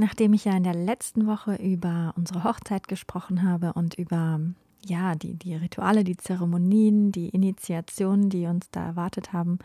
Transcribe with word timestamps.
Nachdem 0.00 0.32
ich 0.32 0.46
ja 0.46 0.56
in 0.56 0.62
der 0.62 0.72
letzten 0.72 1.26
Woche 1.26 1.56
über 1.56 2.14
unsere 2.16 2.42
Hochzeit 2.42 2.88
gesprochen 2.88 3.42
habe 3.42 3.74
und 3.74 3.96
über 3.96 4.40
ja, 4.86 5.14
die, 5.14 5.34
die 5.34 5.54
Rituale, 5.54 6.04
die 6.04 6.16
Zeremonien, 6.16 7.12
die 7.12 7.28
Initiationen, 7.28 8.30
die 8.30 8.46
uns 8.46 8.70
da 8.70 8.82
erwartet 8.82 9.34
haben, 9.34 9.58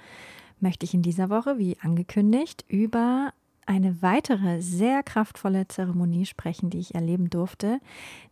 möchte 0.60 0.84
ich 0.84 0.94
in 0.94 1.02
dieser 1.02 1.30
Woche, 1.30 1.58
wie 1.58 1.78
angekündigt, 1.80 2.66
über 2.68 3.32
eine 3.66 4.02
weitere 4.02 4.62
sehr 4.62 5.04
kraftvolle 5.04 5.70
Zeremonie 5.70 6.26
sprechen, 6.26 6.70
die 6.70 6.80
ich 6.80 6.96
erleben 6.96 7.30
durfte, 7.30 7.80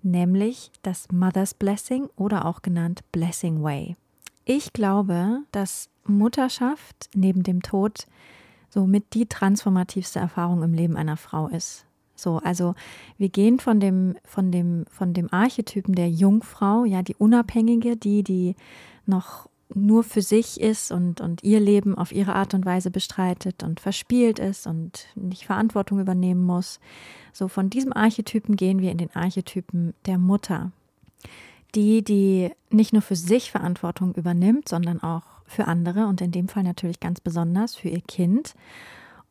nämlich 0.02 0.72
das 0.82 1.10
Mother's 1.10 1.54
Blessing 1.54 2.10
oder 2.18 2.44
auch 2.44 2.62
genannt 2.64 3.00
Blessing 3.14 3.64
Way. 3.64 3.96
Ich 4.44 4.74
glaube, 4.74 5.44
dass 5.54 5.90
Mutterschaft 6.06 7.10
neben 7.16 7.44
dem 7.44 7.62
Tod 7.62 8.08
somit 8.70 9.14
die 9.14 9.26
transformativste 9.26 10.20
Erfahrung 10.20 10.64
im 10.64 10.74
Leben 10.74 10.98
einer 10.98 11.16
Frau 11.16 11.48
ist. 11.48 11.86
So, 12.16 12.40
also 12.44 12.76
wir 13.18 13.30
gehen 13.30 13.60
von 13.60 13.80
dem, 13.80 14.16
von 14.24 14.52
dem, 14.52 14.86
von 14.90 15.14
dem 15.14 15.32
Archetypen 15.34 15.96
der 15.96 16.10
Jungfrau, 16.10 16.86
ja, 16.86 17.02
die 17.02 17.16
Unabhängige, 17.16 17.98
die, 17.98 18.24
die 18.24 18.56
noch 19.06 19.50
nur 19.76 20.04
für 20.04 20.22
sich 20.22 20.62
ist 20.62 20.92
und, 20.92 21.22
und 21.22 21.44
ihr 21.44 21.60
Leben 21.60 21.98
auf 21.98 22.12
ihre 22.12 22.36
Art 22.36 22.54
und 22.54 22.66
Weise 22.66 22.92
bestreitet 22.92 23.64
und 23.64 23.80
verspielt 23.80 24.40
ist 24.40 24.68
und 24.68 25.08
nicht 25.16 25.46
Verantwortung 25.46 26.00
übernehmen 26.00 26.44
muss. 26.46 26.80
So, 27.32 27.48
von 27.48 27.70
diesem 27.70 27.94
Archetypen 27.94 28.56
gehen 28.56 28.82
wir 28.82 28.92
in 28.92 28.98
den 28.98 29.16
Archetypen 29.16 29.94
der 30.06 30.18
Mutter. 30.18 30.72
Die, 31.74 32.04
die 32.04 32.52
nicht 32.70 32.94
nur 32.94 33.02
für 33.02 33.16
sich 33.16 33.50
Verantwortung 33.50 34.14
übernimmt, 34.14 34.70
sondern 34.70 35.02
auch 35.02 35.24
für 35.48 35.66
andere 35.66 36.06
und 36.06 36.22
in 36.22 36.32
dem 36.32 36.48
Fall 36.48 36.64
natürlich 36.64 37.00
ganz 37.00 37.20
besonders 37.20 37.76
für 37.76 37.90
ihr 37.90 38.02
Kind 38.02 38.54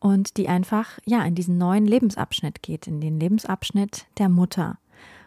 und 0.02 0.36
die 0.36 0.48
einfach 0.48 0.98
ja 1.04 1.24
in 1.24 1.36
diesen 1.36 1.58
neuen 1.58 1.86
Lebensabschnitt 1.86 2.60
geht, 2.60 2.88
in 2.88 3.00
den 3.00 3.20
Lebensabschnitt 3.20 4.06
der 4.18 4.28
Mutter. 4.28 4.78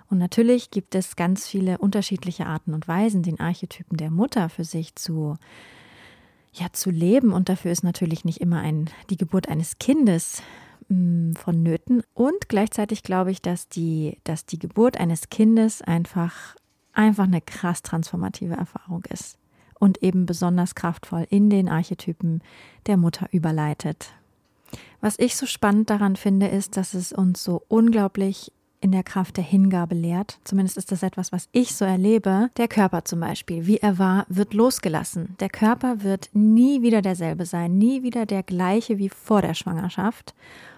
Und 0.10 0.18
natürlich 0.18 0.70
gibt 0.70 0.96
es 0.96 1.16
ganz 1.16 1.48
viele 1.48 1.78
unterschiedliche 1.78 2.46
Arten 2.46 2.74
und 2.74 2.86
Weisen, 2.86 3.24
den 3.24 3.40
Archetypen 3.40 3.98
der 3.98 4.12
Mutter 4.12 4.50
für 4.50 4.66
sich 4.66 4.94
zu 4.96 5.38
ja 6.52 6.68
zu 6.74 6.90
leben 6.90 7.32
und 7.32 7.48
dafür 7.48 7.72
ist 7.72 7.84
natürlich 7.84 8.26
nicht 8.26 8.42
immer 8.42 8.60
ein 8.60 8.90
die 9.10 9.18
Geburt 9.18 9.48
eines 9.48 9.80
Kindes 9.80 10.42
mh, 10.90 11.32
mm, 11.32 11.36
vonnöten 11.36 12.04
und 12.14 12.50
gleichzeitig 12.50 13.04
glaube 13.04 13.32
ich, 13.32 13.42
dass 13.42 13.70
die 13.70 14.20
dass 14.26 14.46
die 14.46 14.60
Geburt 14.60 14.98
eines 14.98 15.30
Kindes 15.30 15.82
einfach 15.82 16.56
einfach 16.92 17.26
eine 17.26 17.42
krass 17.42 17.82
transformative 17.82 18.56
Erfahrung 18.56 19.04
ist 19.10 19.38
und 19.80 20.04
eben 20.04 20.26
besonders 20.26 20.76
kraftvoll 20.76 21.26
in 21.30 21.50
den 21.50 21.70
Archetypen 21.70 22.42
der 22.88 22.98
Mutter 22.98 23.28
überleitet. 23.32 24.14
Was 25.02 25.20
ich 25.20 25.36
so 25.36 25.46
spannend 25.46 25.90
daran 25.90 26.16
finde, 26.16 26.48
ist, 26.48 26.78
dass 26.78 26.94
es 26.94 27.14
uns 27.14 27.44
so 27.44 27.64
unglaublich 27.68 28.52
in 28.82 28.92
der 28.92 29.04
Kraft 29.04 29.38
der 29.38 29.44
Hingabe 29.44 29.96
lehrt. 29.96 30.38
Zumindest 30.44 30.78
ist 30.78 30.92
das 30.92 31.02
etwas, 31.02 31.32
was 31.32 31.50
ich 31.52 31.76
so 31.76 31.86
erlebe. 31.86 32.50
Der 32.58 32.68
Körper 32.68 33.04
zum 33.04 33.20
Beispiel, 33.20 33.66
wie 33.66 33.78
er 33.78 33.98
war, 33.98 34.26
wird 34.30 34.54
losgelassen. 34.54 35.36
Der 35.40 35.50
Körper 35.50 36.04
wird 36.04 36.30
nie 36.34 36.82
wieder 36.84 37.02
derselbe 37.02 37.46
sein, 37.46 37.78
nie 37.78 38.04
wieder 38.04 38.26
der 38.26 38.44
gleiche 38.44 39.00
wie 39.00 39.10
vor 39.10 39.42
der 39.42 39.56
Schwangerschaft. 39.56 40.36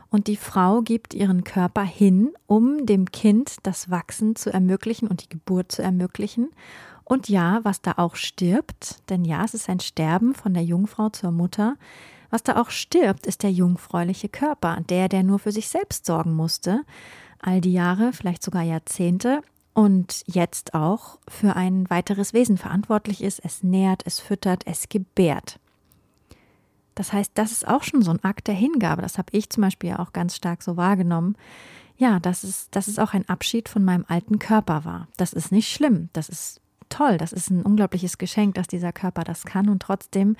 Und 0.09 0.27
die 0.27 0.37
Frau 0.37 0.81
gibt 0.81 1.13
ihren 1.13 1.43
Körper 1.43 1.83
hin, 1.83 2.29
um 2.45 2.85
dem 2.85 3.11
Kind 3.11 3.57
das 3.63 3.89
Wachsen 3.89 4.37
zu 4.37 4.53
ermöglichen 4.53 5.07
und 5.09 5.23
die 5.23 5.29
Geburt 5.29 5.71
zu 5.71 5.81
ermöglichen. 5.81 6.51
Und 7.03 7.29
ja, 7.29 7.59
was 7.63 7.81
da 7.81 7.95
auch 7.97 8.15
stirbt, 8.15 9.01
denn 9.09 9.25
ja, 9.25 9.43
es 9.43 9.53
ist 9.53 9.69
ein 9.69 9.79
Sterben 9.79 10.33
von 10.33 10.53
der 10.53 10.63
Jungfrau 10.63 11.09
zur 11.09 11.31
Mutter, 11.31 11.75
was 12.29 12.43
da 12.43 12.59
auch 12.59 12.69
stirbt, 12.69 13.25
ist 13.25 13.43
der 13.43 13.51
jungfräuliche 13.51 14.29
Körper, 14.29 14.79
der, 14.89 15.09
der 15.09 15.23
nur 15.23 15.39
für 15.39 15.51
sich 15.51 15.69
selbst 15.69 16.05
sorgen 16.05 16.33
musste, 16.33 16.83
all 17.39 17.61
die 17.61 17.73
Jahre, 17.73 18.13
vielleicht 18.13 18.43
sogar 18.43 18.63
Jahrzehnte, 18.63 19.41
und 19.73 20.23
jetzt 20.25 20.73
auch 20.73 21.19
für 21.27 21.55
ein 21.55 21.87
weiteres 21.91 22.33
Wesen 22.33 22.57
verantwortlich 22.57 23.23
ist, 23.23 23.39
es 23.45 23.61
nährt, 23.61 24.01
es 24.07 24.19
füttert, 24.19 24.65
es 24.65 24.89
gebärt. 24.89 25.59
Das 26.95 27.13
heißt, 27.13 27.33
das 27.35 27.51
ist 27.51 27.67
auch 27.67 27.83
schon 27.83 28.01
so 28.01 28.09
ein 28.09 28.23
Akt 28.23 28.47
der 28.47 28.55
Hingabe. 28.55 29.03
Das 29.03 29.19
habe 29.19 29.29
ich 29.33 29.51
zum 29.51 29.61
Beispiel 29.61 29.93
auch 29.93 30.13
ganz 30.13 30.35
stark 30.35 30.63
so 30.63 30.77
wahrgenommen. 30.77 31.37
Ja, 31.95 32.19
dass 32.19 32.43
es, 32.43 32.71
dass 32.71 32.87
es 32.87 32.97
auch 32.97 33.13
ein 33.13 33.29
Abschied 33.29 33.69
von 33.69 33.85
meinem 33.85 34.03
alten 34.07 34.39
Körper 34.39 34.83
war. 34.83 35.09
Das 35.15 35.31
ist 35.31 35.51
nicht 35.51 35.71
schlimm. 35.71 36.09
Das 36.11 36.27
ist 36.27 36.59
toll, 36.89 37.17
das 37.17 37.33
ist 37.33 37.49
ein 37.49 37.63
unglaubliches 37.63 38.17
Geschenk, 38.17 38.55
dass 38.55 38.67
dieser 38.67 38.91
Körper 38.91 39.23
das 39.23 39.43
kann 39.43 39.69
und 39.69 39.81
trotzdem 39.81 40.35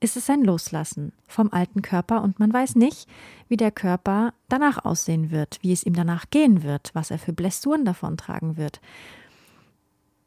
ist 0.00 0.16
es 0.16 0.30
ein 0.30 0.42
Loslassen 0.42 1.12
vom 1.26 1.52
alten 1.52 1.82
Körper 1.82 2.22
und 2.22 2.38
man 2.38 2.52
weiß 2.52 2.76
nicht, 2.76 3.08
wie 3.48 3.56
der 3.56 3.70
Körper 3.70 4.34
danach 4.48 4.84
aussehen 4.84 5.30
wird, 5.30 5.58
wie 5.62 5.72
es 5.72 5.84
ihm 5.84 5.94
danach 5.94 6.30
gehen 6.30 6.62
wird, 6.62 6.90
was 6.94 7.10
er 7.10 7.18
für 7.18 7.32
Blessuren 7.32 7.84
davon 7.84 8.16
tragen 8.16 8.56
wird. 8.56 8.80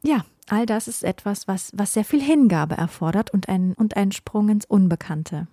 Ja, 0.01 0.25
all 0.51 0.65
das 0.65 0.87
ist 0.87 1.03
etwas, 1.03 1.47
was, 1.47 1.71
was 1.75 1.93
sehr 1.93 2.03
viel 2.03 2.21
Hingabe 2.21 2.75
erfordert 2.75 3.31
und 3.31 3.49
ein, 3.49 3.73
und 3.73 3.95
ein 3.95 4.11
Sprung 4.11 4.49
ins 4.49 4.65
Unbekannte. 4.65 5.47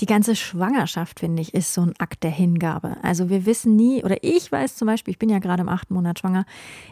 Die 0.00 0.06
ganze 0.06 0.36
Schwangerschaft, 0.36 1.20
finde 1.20 1.42
ich, 1.42 1.54
ist 1.54 1.74
so 1.74 1.82
ein 1.82 1.94
Akt 1.98 2.22
der 2.22 2.30
Hingabe. 2.30 2.96
Also 3.02 3.28
wir 3.28 3.46
wissen 3.46 3.76
nie, 3.76 4.04
oder 4.04 4.22
ich 4.22 4.50
weiß 4.50 4.76
zum 4.76 4.86
Beispiel, 4.86 5.12
ich 5.12 5.18
bin 5.18 5.28
ja 5.28 5.38
gerade 5.38 5.62
im 5.62 5.68
achten 5.68 5.94
Monat 5.94 6.18
schwanger, 6.18 6.46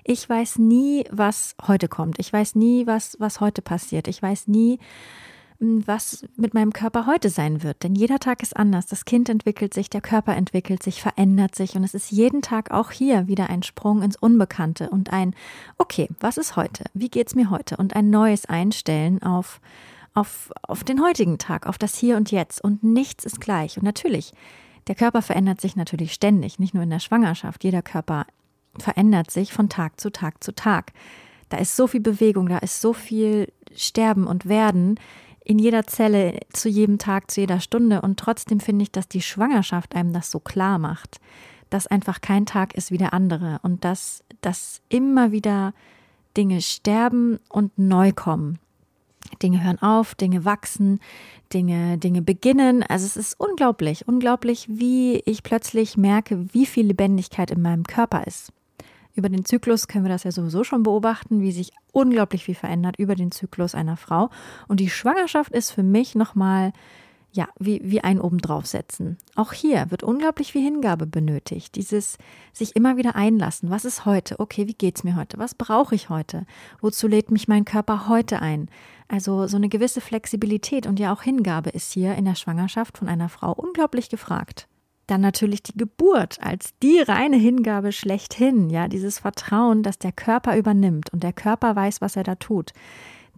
ich 0.05 0.29
weiß 0.29 0.59
nie, 0.59 1.05
was 1.11 1.55
heute 1.67 1.89
kommt. 1.89 2.19
Ich 2.19 2.33
weiß 2.33 2.55
nie, 2.55 2.87
was, 2.87 3.17
was 3.21 3.41
heute 3.41 3.63
passiert. 3.63 4.09
Ich 4.09 4.21
weiß 4.21 4.49
nie, 4.49 4.79
was 5.87 6.25
mit 6.37 6.55
meinem 6.55 6.73
Körper 6.73 7.07
heute 7.07 7.31
sein 7.31 7.63
wird. 7.63 7.83
Denn 7.83 7.95
jeder 7.95 8.19
Tag 8.19 8.43
ist 8.43 8.57
anders. 8.57 8.87
Das 8.87 9.05
Kind 9.05 9.29
entwickelt 9.29 9.75
sich, 9.75 9.91
der 9.91 10.01
Körper 10.01 10.35
entwickelt 10.35 10.83
sich, 10.83 11.03
verändert 11.03 11.55
sich. 11.55 11.77
Und 11.77 11.85
es 11.85 11.95
ist 11.95 12.11
jeden 12.11 12.43
Tag 12.43 12.71
auch 12.71 12.91
hier 12.91 13.29
wieder 13.29 13.51
ein 13.51 13.63
Sprung 13.63 14.03
ins 14.03 14.17
Unbekannte 14.17 14.91
und 14.91 15.13
ein, 15.13 15.35
okay, 15.79 16.09
was 16.21 16.37
ist 16.37 16.57
heute? 16.57 16.85
Wie 16.95 17.09
geht's 17.09 17.35
mir 17.35 17.51
heute? 17.51 17.77
Und 17.77 17.97
ein 17.97 18.11
neues 18.11 18.47
Einstellen 18.47 19.23
auf, 19.23 19.61
auf, 20.15 20.53
auf 20.63 20.85
den 20.85 21.03
heutigen 21.03 21.39
Tag, 21.39 21.67
auf 21.67 21.79
das 21.79 21.97
Hier 21.97 22.17
und 22.17 22.31
Jetzt. 22.31 22.63
Und 22.63 22.83
nichts 22.83 23.25
ist 23.25 23.41
gleich. 23.41 23.77
Und 23.77 23.85
natürlich, 23.85 24.33
der 24.87 24.95
Körper 24.95 25.23
verändert 25.23 25.61
sich 25.61 25.77
natürlich 25.77 26.13
ständig, 26.13 26.59
nicht 26.59 26.75
nur 26.75 26.83
in 26.83 26.91
der 26.91 27.01
Schwangerschaft. 27.01 27.65
Jeder 27.65 27.83
Körper 27.83 28.27
verändert 28.79 29.31
sich 29.31 29.53
von 29.53 29.69
Tag 29.69 30.01
zu 30.01 30.11
Tag 30.11 30.43
zu 30.43 30.55
Tag. 30.55 30.93
Da 31.49 31.59
ist 31.59 31.77
so 31.77 31.87
viel 31.87 32.01
Bewegung, 32.01 32.49
da 32.49 32.59
ist 32.59 32.81
so 32.81 32.93
viel 32.93 33.53
Sterben 33.77 34.27
und 34.27 34.49
Werden 34.49 34.99
in 35.45 35.59
jeder 35.59 35.87
Zelle, 35.87 36.41
zu 36.53 36.69
jedem 36.69 36.99
Tag, 36.99 37.31
zu 37.31 37.41
jeder 37.41 37.61
Stunde. 37.61 38.01
Und 38.01 38.19
trotzdem 38.19 38.61
finde 38.61 38.83
ich, 38.83 38.91
dass 38.91 39.09
die 39.09 39.23
Schwangerschaft 39.23 39.95
einem 39.95 40.13
das 40.13 40.31
so 40.31 40.41
klar 40.41 40.79
macht, 40.79 41.21
dass 41.71 41.87
einfach 41.87 42.21
kein 42.21 42.47
Tag 42.47 42.75
ist 42.75 42.91
wie 42.91 42.99
der 42.99 43.13
andere 43.13 43.61
und 43.63 43.85
dass, 43.85 44.25
dass 44.41 44.81
immer 44.89 45.33
wieder 45.33 45.75
Dinge 46.37 46.63
sterben 46.63 47.39
und 47.49 47.79
neu 47.79 48.13
kommen. 48.13 48.59
Dinge 49.43 49.63
hören 49.63 49.81
auf, 49.81 50.15
Dinge 50.15 50.45
wachsen, 50.45 51.01
Dinge, 51.53 51.99
Dinge 51.99 52.23
beginnen. 52.23 52.83
Also 52.83 53.07
es 53.07 53.17
ist 53.17 53.39
unglaublich, 53.39 54.07
unglaublich, 54.09 54.67
wie 54.69 55.21
ich 55.21 55.43
plötzlich 55.43 55.97
merke, 55.97 56.53
wie 56.55 56.67
viel 56.67 56.87
Lebendigkeit 56.87 57.51
in 57.51 57.63
meinem 57.63 57.85
Körper 57.85 58.27
ist. 58.27 58.53
Über 59.15 59.29
den 59.29 59.45
Zyklus 59.45 59.87
können 59.87 60.05
wir 60.05 60.11
das 60.11 60.25
ja 60.25 60.33
sowieso 60.33 60.65
schon 60.65 60.83
beobachten, 60.83 61.41
wie 61.41 61.53
sich 61.53 61.73
unglaublich 61.93 62.45
viel 62.45 62.57
verändert 62.57 62.97
über 62.99 63.15
den 63.15 63.31
Zyklus 63.31 63.75
einer 63.75 63.97
Frau. 63.97 64.31
Und 64.67 64.81
die 64.81 64.91
Schwangerschaft 64.91 65.53
ist 65.53 65.71
für 65.71 65.85
mich 65.85 66.17
nochmal, 66.17 66.73
ja, 67.31 67.49
wie, 67.59 67.81
wie 67.85 68.01
ein 68.01 68.21
obendraufsetzen. 68.21 69.17
Auch 69.37 69.53
hier 69.53 69.91
wird 69.91 70.03
unglaublich 70.03 70.53
viel 70.53 70.63
Hingabe 70.63 71.07
benötigt. 71.07 71.77
Dieses 71.77 72.19
sich 72.53 72.75
immer 72.75 72.97
wieder 72.97 73.15
einlassen. 73.15 73.71
Was 73.71 73.85
ist 73.85 74.05
heute? 74.05 74.41
Okay, 74.41 74.67
wie 74.67 74.75
geht's 74.75 75.05
mir 75.05 75.15
heute? 75.15 75.39
Was 75.39 75.55
brauche 75.55 75.95
ich 75.95 76.09
heute? 76.09 76.45
Wozu 76.81 77.07
lädt 77.07 77.31
mich 77.31 77.47
mein 77.47 77.65
Körper 77.65 78.09
heute 78.09 78.43
ein? 78.43 78.69
Also 79.07 79.47
so 79.47 79.57
eine 79.57 79.69
gewisse 79.69 80.01
Flexibilität 80.01 80.87
und 80.87 80.99
ja 80.99 81.13
auch 81.13 81.23
Hingabe 81.23 81.71
ist 81.71 81.93
hier 81.93 82.17
in 82.17 82.25
der 82.25 82.35
Schwangerschaft 82.35 82.99
von 82.99 83.09
einer 83.09 83.29
Frau 83.29 83.53
unglaublich 83.53 84.09
gefragt. 84.09 84.67
Dann 85.07 85.21
natürlich 85.21 85.63
die 85.63 85.77
Geburt 85.77 86.39
als 86.41 86.71
die 86.83 87.01
reine 87.01 87.37
Hingabe 87.37 87.93
schlechthin, 87.93 88.71
ja, 88.71 88.89
dieses 88.89 89.19
Vertrauen, 89.19 89.83
dass 89.83 89.99
der 89.99 90.13
Körper 90.13 90.57
übernimmt 90.57 91.13
und 91.13 91.23
der 91.23 91.33
Körper 91.33 91.77
weiß, 91.77 92.01
was 92.01 92.17
er 92.17 92.23
da 92.23 92.37
tut. 92.37 92.73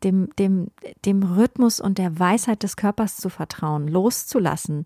dem, 0.04 0.28
dem, 0.38 0.68
dem 1.04 1.22
Rhythmus 1.22 1.80
und 1.80 1.98
der 1.98 2.18
Weisheit 2.18 2.62
des 2.62 2.76
Körpers 2.76 3.16
zu 3.16 3.30
vertrauen, 3.30 3.88
loszulassen. 3.88 4.84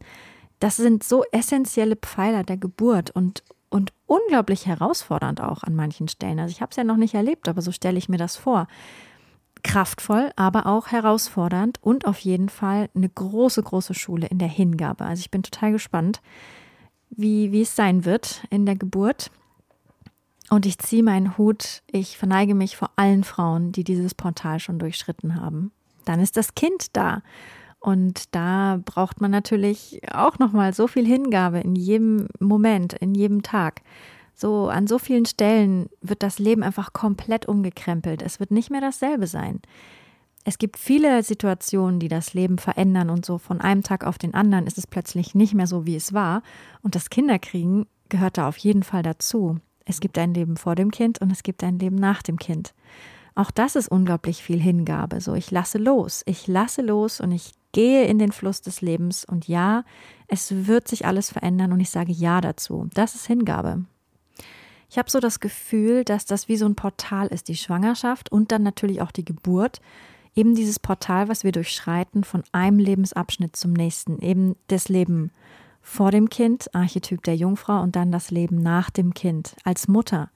Das 0.61 0.77
sind 0.77 1.03
so 1.03 1.25
essentielle 1.33 1.97
Pfeiler 1.97 2.45
der 2.45 2.57
Geburt 2.57 3.11
und, 3.11 3.43
und 3.71 3.93
unglaublich 4.07 4.67
herausfordernd 4.67 5.41
auch 5.41 5.65
an 5.65 5.75
manchen 5.75 6.07
Stellen. 6.07 6.39
Also 6.39 6.53
ich 6.53 6.61
habe 6.61 6.71
es 6.71 6.77
ja 6.77 6.85
noch 6.85 6.97
nicht 6.97 7.15
erlebt, 7.15 7.49
aber 7.49 7.61
so 7.61 7.73
stelle 7.73 7.99
ich 7.99 8.09
mir 8.09 8.19
das 8.19 8.37
vor. 8.37 8.69
Kraftvoll, 9.63 10.31
aber 10.37 10.67
auch 10.67 10.89
herausfordernd 10.89 11.79
und 11.83 12.07
auf 12.07 12.21
jeden 12.21 12.49
Fall 12.49 12.89
eine 12.95 13.09
große, 13.09 13.63
große 13.63 13.95
Schule 13.95 14.27
in 14.29 14.39
der 14.39 14.49
Hingabe. 14.49 15.05
Also 15.05 15.21
ich 15.21 15.31
bin 15.31 15.43
total 15.43 15.73
gespannt, 15.73 16.23
wie, 17.11 17.53
wie 17.53 17.63
es 17.63 17.77
sein 17.77 18.05
wird 18.05 18.45
in 18.51 18.67
der 18.67 18.77
Geburt. 18.77 19.31
Und 20.51 20.67
ich 20.67 20.79
ziehe 20.79 21.03
meinen 21.03 21.39
Hut, 21.39 21.83
ich 21.87 22.19
verneige 22.19 22.55
mich 22.55 22.77
vor 22.77 22.91
allen 22.97 23.23
Frauen, 23.23 23.73
die 23.73 23.85
dieses 23.85 24.15
Portal 24.15 24.59
schon 24.59 24.79
durchschritten 24.79 25.41
haben. 25.41 25.71
Dann 26.05 26.21
ist 26.21 26.37
das 26.37 26.55
Kind 26.55 26.97
da. 26.97 27.23
Und 27.79 28.35
da 28.35 28.81
braucht 28.85 29.21
man 29.21 29.31
natürlich 29.31 30.01
auch 30.13 30.39
nochmal 30.39 30.75
so 30.75 30.87
viel 30.87 31.07
Hingabe 31.07 31.61
in 31.61 31.77
jedem 31.77 32.29
Moment, 32.39 32.93
in 32.95 33.15
jedem 33.15 33.43
Tag. 33.43 33.83
So 34.35 34.69
an 34.69 34.87
so 34.87 34.99
vielen 34.99 35.25
Stellen 35.25 35.89
wird 36.01 36.23
das 36.23 36.39
Leben 36.39 36.63
einfach 36.63 36.93
komplett 36.93 37.47
umgekrempelt. 37.47 38.23
Es 38.23 38.41
wird 38.41 38.51
nicht 38.51 38.71
mehr 38.71 38.81
dasselbe 38.81 39.27
sein. 39.27 39.61
Es 40.45 40.59
gibt 40.59 40.79
viele 40.79 41.23
Situationen, 41.23 42.01
die 42.01 42.09
das 42.09 42.33
Leben 42.33 42.59
verändern 42.59 43.11
und 43.11 43.27
so 43.27 43.39
von 43.39 43.61
einem 43.61 43.83
Tag 43.83 44.05
auf 44.05 44.17
den 44.17 44.35
anderen 44.35 44.67
ist 44.67 44.79
es 44.79 44.87
plötzlich 44.87 45.35
nicht 45.35 45.55
mehr 45.55 45.67
so, 45.67 45.85
wie 45.85 45.97
es 45.97 46.15
war. 46.15 46.43
Und 46.83 46.95
das 46.95 47.11
Kinderkriegen 47.11 47.87
gehört 48.09 48.39
da 48.39 48.49
auf 48.49 48.57
jeden 48.57 48.83
Fall 48.83 49.03
dazu. 49.03 49.59
Es 49.85 50.01
gibt 50.01 50.17
ein 50.19 50.35
Leben 50.35 50.57
vor 50.57 50.75
dem 50.75 50.91
Kind 50.91 51.21
und 51.21 51.31
es 51.31 51.43
gibt 51.43 51.63
ein 51.63 51.79
Leben 51.79 51.97
nach 51.97 52.23
dem 52.23 52.39
Kind. 52.39 52.75
Auch 53.35 53.51
das 53.51 53.77
ist 53.77 53.89
unglaublich 53.89 54.43
viel 54.43 54.61
Hingabe. 54.61 55.21
So, 55.21 55.35
ich 55.35 55.51
lasse 55.51 55.79
los. 55.79 56.23
Ich 56.27 56.47
lasse 56.47 56.83
los 56.83 57.21
und 57.21 57.33
ich 57.33 57.53
gehe 57.73 58.05
in 58.05 58.19
den 58.19 58.33
Fluss 58.33 58.63
des 58.63 58.81
Lebens. 58.81 59.25
Und 59.25 59.47
ja, 59.47 59.85
es 60.27 60.67
wird 60.67 60.89
sich 60.89 61.07
alles 61.07 61.31
verändern 61.31 61.73
und 61.73 61.81
ich 61.81 61.91
sage 61.91 62.13
Ja 62.13 62.41
dazu. 62.41 62.89
Das 62.95 63.15
ist 63.15 63.27
Hingabe. 63.27 63.85
Ich 64.89 64.99
habe 64.99 65.11
so 65.11 65.21
das 65.21 65.39
Gefühl, 65.39 66.05
dass 66.05 66.27
das 66.27 66.49
wie 66.49 66.57
so 66.57 66.67
ein 66.67 66.75
Portal 66.75 67.29
ist, 67.29 67.47
die 67.49 67.57
Schwangerschaft 67.57 68.33
und 68.33 68.51
dann 68.51 68.65
natürlich 68.65 69.01
auch 69.01 69.13
die 69.13 69.25
Geburt. 69.25 69.81
Eben 70.35 70.55
dieses 70.55 70.79
Portal, 70.79 71.29
was 71.29 71.45
wir 71.45 71.53
durchschreiten 71.53 72.25
von 72.25 72.43
einem 72.53 72.79
Lebensabschnitt 72.79 73.57
zum 73.57 73.73
nächsten. 73.73 74.21
Eben 74.21 74.57
das 74.69 74.89
Leben 74.89 75.33
vor 75.83 76.11
dem 76.11 76.29
Kind, 76.29 76.75
Archetyp 76.75 77.23
der 77.25 77.37
Jungfrau 77.37 77.81
und 77.83 77.97
dann 77.97 78.13
das 78.13 78.31
Leben 78.31 78.63
nach 78.63 78.91
dem 78.91 79.15
Kind 79.15 79.57
als 79.65 79.89
Mutter. 79.89 80.31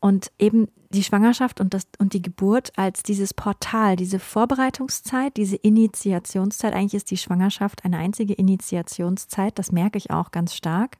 Und 0.00 0.30
eben 0.38 0.68
die 0.90 1.02
Schwangerschaft 1.02 1.60
und, 1.60 1.74
das, 1.74 1.86
und 1.98 2.12
die 2.12 2.22
Geburt 2.22 2.72
als 2.76 3.02
dieses 3.02 3.34
Portal, 3.34 3.96
diese 3.96 4.18
Vorbereitungszeit, 4.18 5.36
diese 5.36 5.56
Initiationszeit. 5.56 6.74
Eigentlich 6.74 6.94
ist 6.94 7.10
die 7.10 7.16
Schwangerschaft 7.16 7.84
eine 7.84 7.98
einzige 7.98 8.34
Initiationszeit, 8.34 9.58
das 9.58 9.72
merke 9.72 9.98
ich 9.98 10.10
auch 10.10 10.30
ganz 10.30 10.54
stark. 10.54 10.98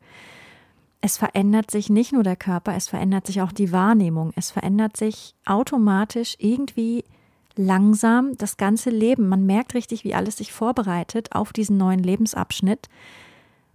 Es 1.00 1.18
verändert 1.18 1.70
sich 1.70 1.88
nicht 1.88 2.12
nur 2.12 2.22
der 2.22 2.36
Körper, 2.36 2.74
es 2.74 2.88
verändert 2.88 3.26
sich 3.26 3.40
auch 3.42 3.52
die 3.52 3.70
Wahrnehmung. 3.70 4.32
Es 4.34 4.50
verändert 4.50 4.96
sich 4.96 5.34
automatisch 5.44 6.34
irgendwie 6.38 7.04
langsam 7.56 8.36
das 8.36 8.56
ganze 8.56 8.90
Leben. 8.90 9.28
Man 9.28 9.46
merkt 9.46 9.74
richtig, 9.74 10.04
wie 10.04 10.14
alles 10.14 10.36
sich 10.36 10.52
vorbereitet 10.52 11.32
auf 11.32 11.52
diesen 11.52 11.76
neuen 11.76 12.02
Lebensabschnitt 12.02 12.88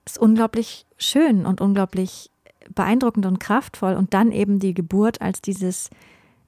ist 0.06 0.18
unglaublich 0.18 0.86
schön 0.98 1.46
und 1.46 1.62
unglaublich 1.62 2.32
beeindruckend 2.74 3.26
und 3.26 3.40
kraftvoll. 3.40 3.94
Und 3.94 4.14
dann 4.14 4.32
eben 4.32 4.60
die 4.60 4.74
Geburt 4.74 5.22
als 5.22 5.42
dieses 5.42 5.90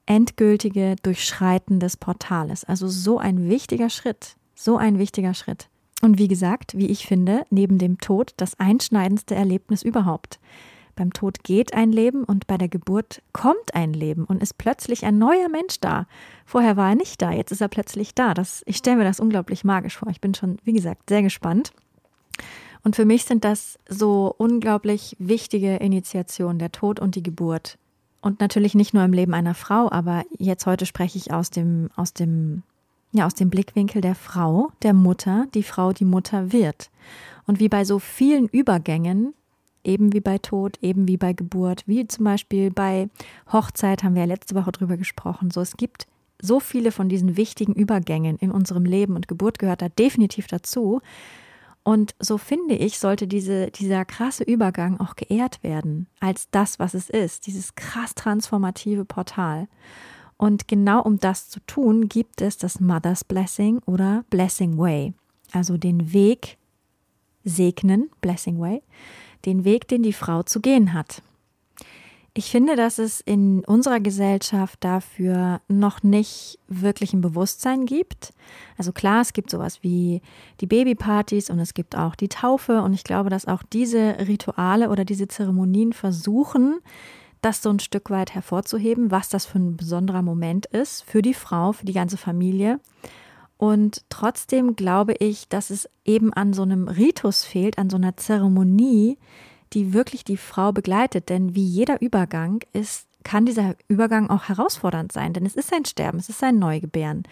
endgültige 0.06 0.95
Durchschreiten 1.01 1.80
des 1.80 1.97
Portales. 1.97 2.63
Also 2.65 2.88
so 2.88 3.19
ein 3.19 3.50
wichtiger 3.50 3.89
Schritt, 3.89 4.36
so 4.56 4.77
ein 4.77 5.00
wichtiger 5.00 5.33
Schritt. 5.33 5.69
Und 6.01 6.18
wie 6.18 6.27
gesagt, 6.27 6.77
wie 6.77 6.88
ich 6.88 7.07
finde, 7.07 7.45
neben 7.50 7.77
dem 7.77 7.97
Tod 8.00 8.33
das 8.38 8.59
einschneidendste 8.59 9.36
Erlebnis 9.36 9.83
überhaupt. 9.83 10.39
Beim 10.95 11.12
Tod 11.12 11.44
geht 11.44 11.74
ein 11.74 11.92
Leben 11.92 12.24
und 12.24 12.45
bei 12.45 12.57
der 12.57 12.69
Geburt 12.69 13.22
kommt 13.31 13.74
ein 13.74 13.94
Leben 13.94 14.25
und 14.25 14.44
ist 14.44 14.57
plötzlich 14.57 15.06
ein 15.06 15.18
neuer 15.18 15.50
Mensch 15.50 15.80
da. 15.80 16.06
Vorher 16.45 16.78
war 16.78 16.90
er 16.90 16.95
nicht 16.95 17.22
da, 17.22 17.31
jetzt 17.31 17.51
ist 17.51 17.62
er 17.62 17.68
plötzlich 17.68 18.13
da. 18.13 18.34
Das, 18.34 18.62
ich 18.66 18.78
stelle 18.78 18.98
mir 18.98 19.04
das 19.04 19.19
unglaublich 19.19 19.63
magisch 19.63 19.98
vor. 19.98 20.10
Ich 20.10 20.22
bin 20.22 20.36
schon, 20.36 20.57
wie 20.63 20.74
gesagt, 20.74 21.10
sehr 21.10 21.24
gespannt. 21.24 21.74
Und 22.84 22.95
für 22.95 23.06
mich 23.06 23.25
sind 23.25 23.44
das 23.44 23.80
so 23.88 24.34
unglaublich 24.38 25.16
wichtige 25.18 25.78
Initiationen, 25.78 26.60
der 26.60 26.72
Tod 26.72 27.00
und 27.00 27.16
die 27.16 27.24
Geburt. 27.24 27.78
Und 28.22 28.39
natürlich 28.39 28.75
nicht 28.75 28.94
nur 28.94 29.04
im 29.04 29.13
Leben 29.13 29.34
einer 29.34 29.54
Frau, 29.54 29.92
aber 29.92 30.24
jetzt 30.38 30.66
heute 30.66 30.86
spreche 30.86 31.18
ich 31.18 31.34
aus 31.34 31.50
dem, 31.50 31.89
aus 31.96 32.13
dem, 32.13 32.63
ja, 33.12 33.25
aus 33.25 33.36
dem 33.36 33.50
Blickwinkel 33.50 34.01
der 34.01 34.16
Frau, 34.16 34.72
der 34.81 34.94
Mutter, 34.94 35.48
die 35.54 35.63
Frau, 35.63 35.92
die 35.92 36.06
Mutter 36.06 36.51
wird. 36.51 36.89
Und 37.46 37.60
wie 37.60 37.69
bei 37.69 37.84
so 37.84 38.00
vielen 38.00 38.48
Übergängen, 38.48 39.34
eben 39.83 40.13
wie 40.13 40.21
bei 40.21 40.38
Tod, 40.38 40.77
eben 40.81 41.07
wie 41.07 41.18
bei 41.18 41.33
Geburt, 41.33 41.83
wie 41.88 42.07
zum 42.07 42.25
Beispiel 42.25 42.71
bei 42.71 43.09
Hochzeit, 43.51 44.03
haben 44.03 44.15
wir 44.15 44.21
ja 44.21 44.27
letzte 44.27 44.56
Woche 44.56 44.71
drüber 44.71 44.97
gesprochen. 44.97 45.51
So, 45.51 45.62
es 45.62 45.77
gibt 45.77 46.07
so 46.41 46.59
viele 46.59 46.91
von 46.91 47.09
diesen 47.09 47.38
wichtigen 47.38 47.74
Übergängen 47.74 48.38
in 48.38 48.51
unserem 48.51 48.85
Leben 48.85 49.15
und 49.15 49.27
Geburt 49.27 49.59
gehört 49.59 49.81
da 49.81 49.89
definitiv 49.89 50.47
dazu. 50.47 51.01
Und 51.83 52.15
so 52.19 52.38
finde 52.38 52.75
ich, 52.75 52.97
sollte 52.97 53.27
diese, 53.27 53.69
dieser 53.71 54.06
krasse 54.06 54.44
Übergang 54.44 55.00
auch 55.00 55.15
geehrt 55.15 55.62
werden 55.63 56.07
als 56.19 56.50
das, 56.50 56.79
was 56.79 56.94
es 56.94 57.09
ist, 57.09 57.47
dieses 57.47 57.75
krass 57.75 58.15
transformative 58.15 59.06
Portal. 59.06 59.68
Und 60.38 60.68
genau 60.68 61.01
um 61.01 61.19
das 61.19 61.50
zu 61.50 61.59
tun, 61.62 62.07
gibt 62.09 62.41
es 62.41 62.57
das 62.57 62.79
Mother's 62.79 63.24
Blessing 63.24 63.79
oder 63.86 64.24
Blessing 64.29 64.77
Way, 64.77 65.13
also 65.51 65.77
den 65.77 66.13
Weg 66.13 66.57
segnen, 67.44 68.09
Blessing 68.21 68.59
Way, 68.59 68.81
den 69.45 69.63
Weg, 69.63 69.88
den 69.88 70.04
die 70.04 70.13
Frau 70.13 70.44
zu 70.44 70.60
gehen 70.60 70.94
hat. 70.94 71.22
Ich 72.36 72.50
finde, 72.50 72.75
dass 72.75 72.98
es 72.98 73.22
in 73.22 73.63
unserer 73.63 74.00
Gesellschaft 74.00 74.84
dafür 74.84 75.62
noch 75.68 76.01
nicht 76.01 76.57
wirklich 76.68 77.13
ein 77.13 77.22
Bewusstsein 77.22 77.86
gibt. 77.86 78.34
Also 78.75 78.92
klar, 78.92 79.22
es 79.22 79.34
gibt 79.34 79.51
sowas 79.51 79.84
wie 79.84 80.24
die 80.60 80.66
Babypartys 80.66 81.51
und 81.51 81.60
es 81.60 81.75
gibt 81.75 81.95
auch 81.95 82.16
die 82.16 82.30
Taufe 82.30 82.81
und 82.81 82.94
ich 82.94 83.04
glaube, 83.04 83.30
dass 83.30 83.48
auch 83.48 83.62
diese 83.62 84.18
Rituale 84.28 84.90
oder 84.90 85.06
diese 85.06 85.28
Zeremonien 85.28 85.94
versuchen, 85.94 86.80
das 87.44 87.62
so 87.62 87.69
ein 87.69 87.80
Stück 87.80 88.10
weit 88.10 88.34
hervorzuheben, 88.34 89.12
was 89.12 89.30
das 89.30 89.46
für 89.46 89.60
ein 89.60 89.78
besonderer 89.78 90.24
Moment 90.24 90.66
ist 90.66 91.04
für 91.04 91.22
die 91.22 91.36
Frau, 91.36 91.72
für 91.72 91.86
die 91.86 91.94
ganze 91.94 92.18
Familie. 92.18 92.80
Und 93.63 94.03
trotzdem 94.10 94.75
glaube 94.75 95.13
ich, 95.20 95.48
dass 95.48 95.70
es 95.70 95.89
eben 96.03 96.34
an 96.34 96.51
so 96.51 96.63
einem 96.63 96.89
Ritus 96.89 97.46
fehlt, 97.46 97.77
an 97.77 97.89
so 97.89 97.96
einer 97.96 98.17
Zeremonie, 98.17 99.17
die 99.72 99.93
wirklich 99.93 100.25
die 100.25 100.36
Frau 100.36 100.74
begleitet. 100.74 101.29
Denn 101.29 101.55
wie 101.55 101.63
jeder 101.63 102.01
Übergang 102.01 102.60
ist, 102.74 103.08
kann 103.24 103.46
dieser 103.46 103.77
Übergang 103.88 104.29
auch 104.29 104.50
herausfordernd 104.50 105.13
sein. 105.13 105.32
Denn 105.32 105.46
es 105.46 105.55
ist 105.55 105.74
ein 105.74 105.86
Sterben, 105.86 106.20
es 106.20 106.27
ist 106.27 106.43
ein 106.43 106.60
Neugebären, 106.60 107.24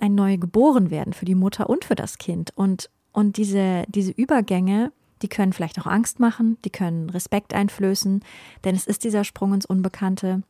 ein 0.00 0.14
Neugeborenwerden 0.14 1.12
für 1.12 1.26
die 1.26 1.34
Mutter 1.34 1.68
und 1.68 1.84
für 1.84 1.94
das 1.94 2.16
Kind. 2.16 2.52
Und, 2.56 2.88
und 3.12 3.36
diese, 3.36 3.84
diese 3.88 4.12
Übergänge, 4.12 4.92
die 5.20 5.28
können 5.28 5.52
vielleicht 5.52 5.78
auch 5.78 5.86
Angst 5.86 6.20
machen, 6.20 6.56
die 6.64 6.70
können 6.70 7.10
Respekt 7.10 7.52
einflößen, 7.52 8.24
denn 8.64 8.74
es 8.74 8.86
ist 8.86 9.04
dieser 9.04 9.24
Sprung 9.24 9.52
ins 9.52 9.66
Unbekannte. 9.66 10.42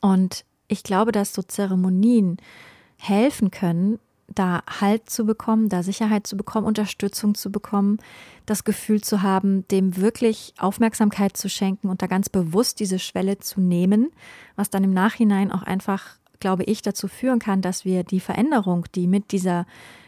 Und 0.00 0.44
ich 0.66 0.82
glaube, 0.82 1.12
dass 1.12 1.32
so 1.32 1.42
Zeremonien 1.42 2.38
helfen 2.98 3.50
können, 3.50 3.98
da 4.28 4.62
Halt 4.80 5.10
zu 5.10 5.26
bekommen, 5.26 5.68
da 5.68 5.82
Sicherheit 5.82 6.26
zu 6.26 6.36
bekommen, 6.36 6.66
Unterstützung 6.66 7.34
zu 7.34 7.52
bekommen, 7.52 7.98
das 8.46 8.64
Gefühl 8.64 9.02
zu 9.02 9.22
haben, 9.22 9.66
dem 9.68 9.96
wirklich 9.96 10.54
Aufmerksamkeit 10.58 11.36
zu 11.36 11.48
schenken 11.48 11.88
und 11.88 12.02
da 12.02 12.06
ganz 12.06 12.28
bewusst 12.28 12.80
diese 12.80 12.98
Schwelle 12.98 13.38
zu 13.38 13.60
nehmen, 13.60 14.10
was 14.56 14.70
dann 14.70 14.84
im 14.84 14.92
Nachhinein 14.92 15.52
auch 15.52 15.62
einfach, 15.62 16.16
glaube 16.40 16.64
ich, 16.64 16.82
dazu 16.82 17.08
führen 17.08 17.38
kann, 17.38 17.60
dass 17.60 17.84
wir 17.84 18.02
die 18.02 18.20
Veränderung, 18.20 18.86
die 18.94 19.06
mit 19.06 19.32
dieser 19.32 19.66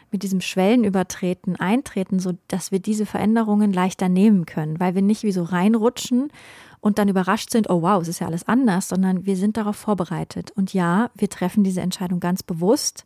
mit 0.09 0.23
diesem 0.23 0.39
Schwellenübertreten 0.39 1.57
eintreten, 1.57 2.19
so 2.19 2.31
dass 2.47 2.71
wir 2.71 2.79
diese 2.79 3.05
Veränderungen 3.05 3.73
leichter 3.73 4.07
nehmen 4.07 4.45
können, 4.45 4.79
weil 4.79 4.95
wir 4.95 5.01
nicht 5.01 5.23
wie 5.23 5.33
so 5.33 5.43
reinrutschen 5.43 6.31
und 6.79 6.99
dann 6.99 7.09
überrascht 7.09 7.49
sind, 7.49 7.69
oh 7.69 7.81
wow, 7.81 8.01
es 8.01 8.07
ist 8.07 8.19
ja 8.19 8.27
alles 8.27 8.47
anders, 8.47 8.89
sondern 8.89 9.25
wir 9.25 9.35
sind 9.35 9.57
darauf 9.57 9.75
vorbereitet. 9.75 10.51
Und 10.51 10.73
ja, 10.73 11.09
wir 11.15 11.29
treffen 11.29 11.63
diese 11.63 11.81
Entscheidung 11.81 12.19
ganz 12.19 12.43
bewusst, 12.43 13.05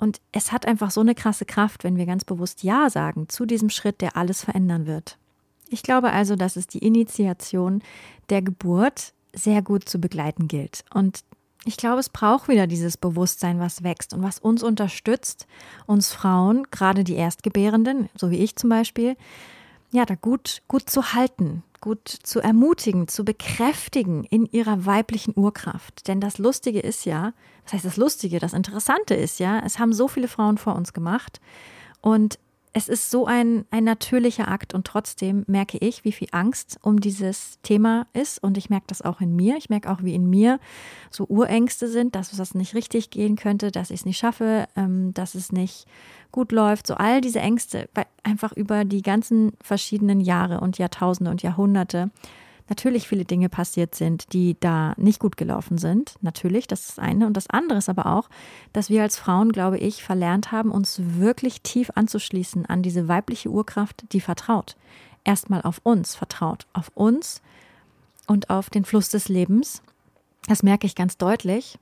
und 0.00 0.22
es 0.32 0.50
hat 0.50 0.66
einfach 0.66 0.90
so 0.90 1.02
eine 1.02 1.14
krasse 1.14 1.44
Kraft, 1.44 1.84
wenn 1.84 1.98
wir 1.98 2.06
ganz 2.06 2.24
bewusst 2.24 2.62
Ja 2.62 2.88
sagen 2.88 3.28
zu 3.28 3.44
diesem 3.44 3.68
Schritt, 3.68 4.00
der 4.00 4.16
alles 4.16 4.42
verändern 4.42 4.86
wird. 4.86 5.18
Ich 5.68 5.82
glaube 5.82 6.10
also, 6.10 6.36
dass 6.36 6.56
es 6.56 6.66
die 6.66 6.78
Initiation 6.78 7.82
der 8.30 8.40
Geburt 8.40 9.12
sehr 9.34 9.60
gut 9.60 9.86
zu 9.88 10.00
begleiten 10.00 10.48
gilt. 10.48 10.86
Und 10.94 11.20
ich 11.66 11.76
glaube, 11.76 12.00
es 12.00 12.08
braucht 12.08 12.48
wieder 12.48 12.66
dieses 12.66 12.96
Bewusstsein, 12.96 13.60
was 13.60 13.82
wächst 13.82 14.14
und 14.14 14.22
was 14.22 14.38
uns 14.38 14.62
unterstützt, 14.62 15.46
uns 15.86 16.12
Frauen, 16.12 16.66
gerade 16.70 17.04
die 17.04 17.16
Erstgebärenden, 17.16 18.08
so 18.16 18.30
wie 18.30 18.38
ich 18.38 18.56
zum 18.56 18.70
Beispiel, 18.70 19.16
ja, 19.92 20.06
da 20.06 20.14
gut, 20.14 20.62
gut 20.66 20.88
zu 20.88 21.12
halten, 21.12 21.62
gut 21.80 22.08
zu 22.08 22.40
ermutigen, 22.40 23.08
zu 23.08 23.24
bekräftigen 23.24 24.24
in 24.24 24.46
ihrer 24.46 24.84
weiblichen 24.86 25.32
Urkraft. 25.36 26.08
Denn 26.08 26.20
das 26.20 26.38
Lustige 26.38 26.80
ist 26.80 27.06
ja, 27.06 27.32
das 27.64 27.74
heißt 27.74 27.84
das 27.84 27.96
Lustige, 27.96 28.38
das 28.38 28.52
Interessante 28.52 29.14
ist 29.14 29.40
ja, 29.40 29.60
es 29.64 29.78
haben 29.78 29.92
so 29.92 30.08
viele 30.08 30.28
Frauen 30.28 30.58
vor 30.58 30.74
uns 30.74 30.92
gemacht 30.92 31.40
und 32.00 32.38
es 32.72 32.88
ist 32.88 33.10
so 33.10 33.26
ein, 33.26 33.64
ein 33.70 33.84
natürlicher 33.84 34.48
Akt 34.48 34.74
und 34.74 34.86
trotzdem 34.86 35.44
merke 35.48 35.78
ich, 35.78 36.04
wie 36.04 36.12
viel 36.12 36.28
Angst 36.30 36.78
um 36.82 37.00
dieses 37.00 37.58
Thema 37.62 38.06
ist 38.12 38.42
und 38.42 38.56
ich 38.56 38.70
merke 38.70 38.86
das 38.86 39.02
auch 39.02 39.20
in 39.20 39.34
mir. 39.34 39.56
Ich 39.56 39.70
merke 39.70 39.90
auch, 39.90 40.02
wie 40.02 40.14
in 40.14 40.30
mir 40.30 40.60
so 41.10 41.24
Urängste 41.24 41.88
sind, 41.88 42.14
dass 42.14 42.30
das 42.30 42.54
nicht 42.54 42.74
richtig 42.74 43.10
gehen 43.10 43.34
könnte, 43.34 43.72
dass 43.72 43.90
ich 43.90 44.00
es 44.00 44.06
nicht 44.06 44.18
schaffe, 44.18 44.68
ähm, 44.76 45.12
dass 45.14 45.34
es 45.34 45.50
nicht 45.50 45.86
gut 46.30 46.52
läuft. 46.52 46.86
So 46.86 46.94
all 46.94 47.20
diese 47.20 47.40
Ängste, 47.40 47.88
einfach 48.22 48.52
über 48.52 48.84
die 48.84 49.02
ganzen 49.02 49.52
verschiedenen 49.60 50.20
Jahre 50.20 50.60
und 50.60 50.78
Jahrtausende 50.78 51.30
und 51.30 51.42
Jahrhunderte 51.42 52.10
natürlich 52.70 53.08
viele 53.08 53.26
Dinge 53.26 53.50
passiert 53.50 53.94
sind, 53.94 54.32
die 54.32 54.56
da 54.58 54.94
nicht 54.96 55.20
gut 55.20 55.36
gelaufen 55.36 55.76
sind. 55.76 56.14
Natürlich, 56.22 56.66
das 56.66 56.80
ist 56.80 56.88
das 56.96 56.98
eine. 56.98 57.26
Und 57.26 57.36
das 57.36 57.50
andere 57.50 57.78
ist 57.78 57.90
aber 57.90 58.06
auch, 58.06 58.30
dass 58.72 58.88
wir 58.88 59.02
als 59.02 59.18
Frauen, 59.18 59.52
glaube 59.52 59.76
ich, 59.76 60.02
verlernt 60.02 60.52
haben, 60.52 60.70
uns 60.70 61.00
wirklich 61.02 61.60
tief 61.60 61.90
anzuschließen 61.94 62.64
an 62.66 62.82
diese 62.82 63.08
weibliche 63.08 63.50
Urkraft, 63.50 64.04
die 64.12 64.20
vertraut. 64.20 64.76
Erstmal 65.24 65.60
auf 65.62 65.80
uns 65.82 66.14
vertraut, 66.14 66.66
auf 66.72 66.90
uns 66.94 67.42
und 68.26 68.48
auf 68.48 68.70
den 68.70 68.86
Fluss 68.86 69.10
des 69.10 69.28
Lebens. 69.28 69.82
Das 70.46 70.62
merke 70.62 70.86
ich 70.86 70.94
ganz 70.94 71.18
deutlich. 71.18 71.78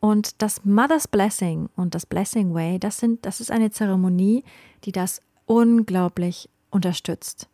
Und 0.00 0.42
das 0.42 0.64
Mother's 0.64 1.08
Blessing 1.08 1.68
und 1.76 1.94
das 1.94 2.04
Blessing 2.04 2.52
Way, 2.52 2.78
das 2.78 2.98
sind, 2.98 3.24
das 3.24 3.40
ist 3.40 3.50
eine 3.50 3.70
Zeremonie, 3.70 4.44
die 4.84 4.92
das 4.92 5.22
unglaublich 5.46 6.48
unterstützt 6.70 7.48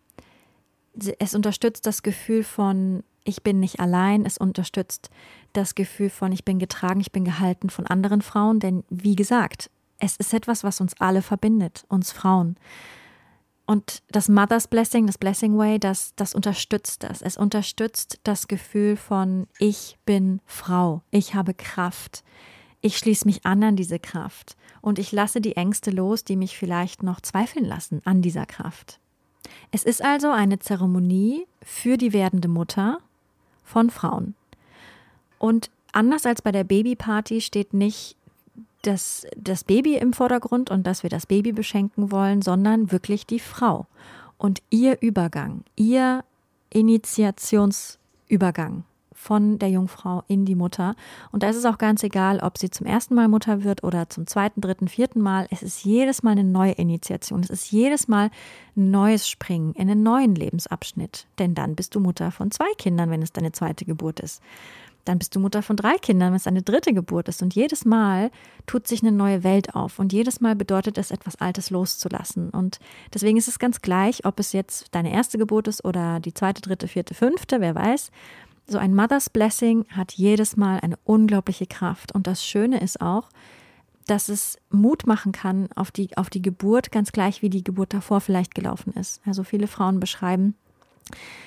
es 1.19 1.35
unterstützt 1.35 1.87
das 1.87 2.03
Gefühl 2.03 2.43
von, 2.43 3.03
ich 3.25 3.43
bin 3.43 3.61
nicht 3.61 3.81
allein, 3.81 4.25
es 4.25 4.39
unterstützt 4.39 5.11
das 5.53 5.75
Gefühl 5.75 6.11
von, 6.11 6.33
ich 6.33 6.45
bin 6.45 6.59
getragen, 6.59 7.01
ich 7.01 7.13
bin 7.13 7.25
gehalten 7.25 7.71
von 7.71 7.87
anderen 7.87 8.23
Frauen, 8.23 8.61
denn 8.61 8.85
wie 8.89 9.17
gesagt, 9.17 9.71
es 9.99 10.17
ist 10.17 10.33
etwas, 10.33 10.65
was 10.65 10.81
uns 10.81 10.95
alle 10.99 11.23
verbindet, 11.23 11.85
uns 11.89 12.11
Frauen. 12.11 12.57
Und 13.67 14.03
das 14.11 14.29
Mother's 14.29 14.67
Blessing, 14.67 15.07
das 15.07 15.19
Blessing 15.19 15.57
Way, 15.57 15.79
das, 15.79 16.13
das 16.17 16.35
unterstützt 16.35 17.05
das. 17.05 17.23
Es 17.23 17.37
unterstützt 17.37 18.19
das 18.25 18.49
Gefühl 18.49 18.97
von, 18.97 19.47
ich 19.59 19.97
bin 20.05 20.41
Frau, 20.45 21.03
ich 21.13 21.35
habe 21.35 21.55
Kraft, 21.55 22.25
ich 22.81 22.97
schließe 22.97 23.27
mich 23.27 23.45
an 23.47 23.63
an 23.63 23.77
diese 23.77 23.99
Kraft 23.99 24.57
und 24.81 24.99
ich 24.99 25.13
lasse 25.13 25.41
die 25.41 25.55
Ängste 25.55 25.91
los, 25.91 26.25
die 26.25 26.37
mich 26.37 26.57
vielleicht 26.57 27.03
noch 27.03 27.21
zweifeln 27.21 27.65
lassen 27.65 28.01
an 28.05 28.23
dieser 28.23 28.47
Kraft. 28.47 28.99
Es 29.71 29.85
ist 29.85 30.03
also 30.03 30.31
eine 30.31 30.59
Zeremonie 30.59 31.47
für 31.62 31.97
die 31.97 32.12
werdende 32.12 32.49
Mutter 32.49 32.99
von 33.65 33.91
Frauen. 33.91 34.35
Und 35.39 35.71
anders 35.93 36.27
als 36.27 36.43
bei 36.43 36.53
der 36.53 36.65
Babyparty 36.65 37.41
steht 37.41 37.73
nicht 37.73 38.17
das, 38.83 39.27
das 39.37 39.65
Baby 39.65 39.97
im 39.97 40.12
Vordergrund 40.12 40.71
und 40.71 40.87
dass 40.87 41.03
wir 41.03 41.11
das 41.11 41.27
Baby 41.27 41.53
beschenken 41.53 42.11
wollen, 42.11 42.43
sondern 42.43 42.93
wirklich 42.93 43.27
die 43.27 43.41
Frau 43.41 43.87
und 44.39 44.62
ihr 44.71 45.03
Übergang, 45.03 45.65
ihr 45.77 46.25
Initiationsübergang 46.71 48.85
von 49.21 49.59
der 49.59 49.69
Jungfrau 49.69 50.25
in 50.29 50.47
die 50.47 50.55
Mutter. 50.55 50.97
Und 51.31 51.43
da 51.43 51.50
ist 51.50 51.57
es 51.57 51.67
auch 51.67 51.77
ganz 51.77 52.03
egal, 52.03 52.41
ob 52.41 52.57
sie 52.57 52.71
zum 52.71 52.87
ersten 52.87 53.15
Mal 53.15 53.29
Mutter 53.29 53.65
wird 53.65 53.85
oder 53.85 54.09
zum 54.09 54.27
zweiten, 54.27 54.62
dritten, 54.62 54.89
vierten 54.89 55.21
Mal. 55.21 55.47
Es 55.50 55.62
ist 55.62 55.85
jedes 55.85 56.23
Mal 56.23 56.33
eine 56.33 56.45
neue 56.45 56.73
Initiation. 56.73 57.41
Es 57.41 57.50
ist 57.50 57.71
jedes 57.71 58.09
Mal 58.09 58.31
ein 58.77 58.91
neues 58.91 59.29
Springen 59.29 59.75
in 59.75 59.91
einen 59.91 60.03
neuen 60.03 60.35
Lebensabschnitt. 60.35 61.27
Denn 61.39 61.55
dann 61.55 61.77
bist 61.77 61.95
du 61.95 62.00
Mutter 62.00 62.31
von 62.31 62.50
zwei 62.50 62.73
Kindern, 62.79 63.11
wenn 63.11 63.21
es 63.21 63.33
deine 63.33 63.53
zweite 63.53 63.85
Geburt 63.85 64.21
ist. 64.21 64.41
Dann 65.05 65.19
bist 65.19 65.35
du 65.35 65.41
Mutter 65.41 65.62
von 65.62 65.77
drei 65.77 65.97
Kindern, 65.97 66.31
wenn 66.31 66.37
es 66.37 66.45
deine 66.45 66.62
dritte 66.62 66.93
Geburt 66.93 67.29
ist. 67.29 67.43
Und 67.43 67.55
jedes 67.55 67.85
Mal 67.85 68.31
tut 68.67 68.87
sich 68.87 69.03
eine 69.03 69.12
neue 69.12 69.45
Welt 69.45 69.75
auf. 69.75 69.99
Und 69.99 70.12
jedes 70.12 70.41
Mal 70.41 70.57
bedeutet 70.57 70.99
es, 70.99 71.11
etwas 71.11 71.37
Altes 71.37 71.71
loszulassen. 71.71 72.50
Und 72.50 72.81
deswegen 73.12 73.37
ist 73.37 73.49
es 73.49 73.59
ganz 73.59 73.83
gleich, 73.83 74.25
ob 74.25 74.39
es 74.41 74.53
jetzt 74.53 74.95
deine 74.95 75.12
erste 75.12 75.39
Geburt 75.39 75.69
ist 75.69 75.85
oder 75.85 76.21
die 76.21 76.35
zweite, 76.35 76.62
dritte, 76.62 76.89
vierte, 76.89 77.15
fünfte, 77.15 77.61
wer 77.61 77.75
weiß. 77.75 78.11
So 78.71 78.79
ein 78.79 78.95
Mother's 78.95 79.29
Blessing 79.29 79.85
hat 79.91 80.12
jedes 80.12 80.57
Mal 80.57 80.79
eine 80.79 80.97
unglaubliche 81.03 81.67
Kraft. 81.67 82.12
Und 82.15 82.29
das 82.29 82.47
Schöne 82.47 82.79
ist 82.81 83.00
auch, 83.00 83.29
dass 84.07 84.29
es 84.29 84.59
Mut 84.71 85.09
machen 85.09 85.33
kann 85.33 85.69
auf 85.75 85.91
die, 85.91 86.17
auf 86.17 86.31
die 86.31 86.41
Geburt, 86.41 86.93
ganz 86.93 87.11
gleich 87.11 87.43
wie 87.43 87.50
die 87.50 87.65
Geburt 87.65 87.93
davor 87.93 88.21
vielleicht 88.21 88.55
gelaufen 88.55 88.93
ist. 88.93 89.23
Also 89.27 89.43
viele 89.43 89.67
Frauen 89.67 89.99
beschreiben, 89.99 90.55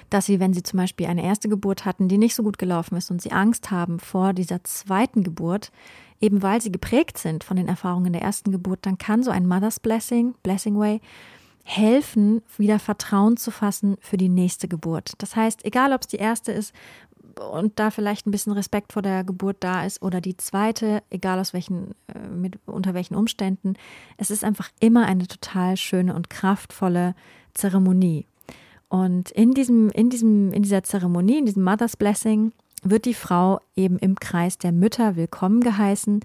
dass 0.10 0.26
sie, 0.26 0.42
wenn 0.42 0.54
sie 0.54 0.64
zum 0.64 0.80
Beispiel 0.80 1.06
eine 1.06 1.24
erste 1.24 1.48
Geburt 1.48 1.86
hatten, 1.86 2.10
die 2.10 2.18
nicht 2.18 2.36
so 2.36 2.44
gut 2.44 2.58
gelaufen 2.58 2.98
ist 2.98 3.10
und 3.10 3.22
sie 3.22 3.32
Angst 3.32 3.72
haben 3.72 4.02
vor 4.02 4.34
dieser 4.34 4.62
zweiten 4.66 5.24
Geburt, 5.24 5.72
eben 6.20 6.42
weil 6.42 6.62
sie 6.62 6.74
geprägt 6.74 7.18
sind 7.18 7.46
von 7.46 7.56
den 7.56 7.70
Erfahrungen 7.70 8.12
der 8.12 8.22
ersten 8.22 8.52
Geburt, 8.52 8.80
dann 8.82 8.98
kann 8.98 9.24
so 9.24 9.32
ein 9.32 9.48
Mother's 9.48 9.80
Blessing, 9.80 10.36
Blessing 10.44 10.78
Way, 10.78 11.00
helfen, 11.64 12.42
wieder 12.58 12.78
Vertrauen 12.80 13.38
zu 13.38 13.50
fassen 13.50 13.96
für 14.02 14.18
die 14.18 14.28
nächste 14.28 14.68
Geburt. 14.68 15.14
Das 15.20 15.38
heißt, 15.38 15.64
egal 15.64 15.94
ob 15.94 16.02
es 16.02 16.08
die 16.08 16.18
erste 16.18 16.52
ist, 16.52 16.74
und 17.40 17.80
da 17.80 17.92
vielleicht 17.92 18.28
ein 18.28 18.32
bisschen 18.32 18.54
Respekt 18.54 18.94
vor 18.94 19.02
der 19.02 19.24
Geburt 19.24 19.58
da 19.60 19.86
ist 19.86 20.02
oder 20.02 20.22
die 20.22 20.38
zweite, 20.38 21.04
egal 21.10 21.40
aus 21.40 21.54
welchen, 21.54 21.92
äh, 22.14 22.28
mit, 22.28 22.60
unter 22.66 22.94
welchen 22.94 23.16
Umständen. 23.16 23.74
Es 24.18 24.32
ist 24.32 24.44
einfach 24.44 24.70
immer 24.80 25.06
eine 25.06 25.28
total 25.28 25.78
schöne 25.78 26.16
und 26.16 26.30
kraftvolle 26.30 27.16
Zeremonie. 27.54 28.26
Und 28.90 29.32
in 29.32 29.54
diesem, 29.54 29.90
in 29.90 30.10
diesem, 30.10 30.52
in 30.54 30.64
dieser 30.64 30.84
Zeremonie, 30.84 31.40
in 31.40 31.46
diesem 31.46 31.64
Mother's 31.64 31.98
Blessing, 31.98 32.52
wird 32.84 33.06
die 33.06 33.14
Frau 33.14 33.60
eben 33.76 33.98
im 33.98 34.16
Kreis 34.20 34.58
der 34.58 34.72
Mütter 34.72 35.16
willkommen 35.16 35.62
geheißen 35.62 36.20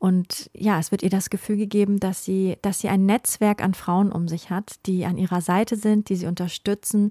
und 0.00 0.50
ja, 0.54 0.78
es 0.78 0.92
wird 0.92 1.02
ihr 1.02 1.10
das 1.10 1.28
Gefühl 1.28 1.58
gegeben, 1.58 2.00
dass 2.00 2.24
sie, 2.24 2.56
dass 2.62 2.78
sie 2.78 2.88
ein 2.88 3.04
Netzwerk 3.04 3.62
an 3.62 3.74
Frauen 3.74 4.10
um 4.10 4.28
sich 4.28 4.48
hat, 4.48 4.76
die 4.86 5.04
an 5.04 5.18
ihrer 5.18 5.42
Seite 5.42 5.76
sind, 5.76 6.08
die 6.08 6.16
sie 6.16 6.26
unterstützen, 6.26 7.10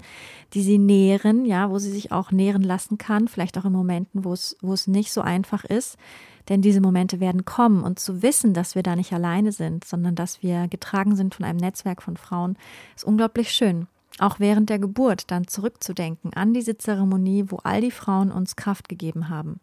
die 0.56 0.64
sie 0.64 0.80
nähren, 0.80 1.46
ja, 1.46 1.70
wo 1.70 1.78
sie 1.78 1.92
sich 1.92 2.12
auch 2.12 2.32
nähren 2.32 2.64
lassen 2.64 2.98
kann, 2.98 3.28
vielleicht 3.28 3.60
auch 3.60 3.66
in 3.66 3.74
Momenten, 3.74 4.26
wo 4.26 4.34
es, 4.34 4.58
wo 4.62 4.74
es 4.74 4.88
nicht 4.88 5.14
so 5.14 5.22
einfach 5.22 5.66
ist. 5.66 5.98
Denn 6.50 6.64
diese 6.64 6.82
Momente 6.82 7.20
werden 7.20 7.46
kommen 7.46 7.84
und 7.84 8.00
zu 8.00 8.24
wissen, 8.24 8.56
dass 8.56 8.74
wir 8.74 8.82
da 8.82 8.96
nicht 8.96 9.14
alleine 9.14 9.52
sind, 9.52 9.86
sondern 9.86 10.16
dass 10.16 10.42
wir 10.42 10.68
getragen 10.68 11.16
sind 11.16 11.36
von 11.36 11.46
einem 11.46 11.60
Netzwerk 11.60 12.02
von 12.02 12.18
Frauen, 12.18 12.58
ist 12.96 13.06
unglaublich 13.06 13.52
schön. 13.52 13.86
Auch 14.18 14.40
während 14.40 14.72
der 14.72 14.80
Geburt 14.80 15.30
dann 15.30 15.48
zurückzudenken 15.48 16.34
an 16.34 16.56
diese 16.56 16.80
Zeremonie, 16.80 17.46
wo 17.50 17.58
all 17.58 17.82
die 17.82 17.92
Frauen 17.92 18.32
uns 18.32 18.56
Kraft 18.56 18.90
gegeben 18.90 19.30
haben. 19.30 19.60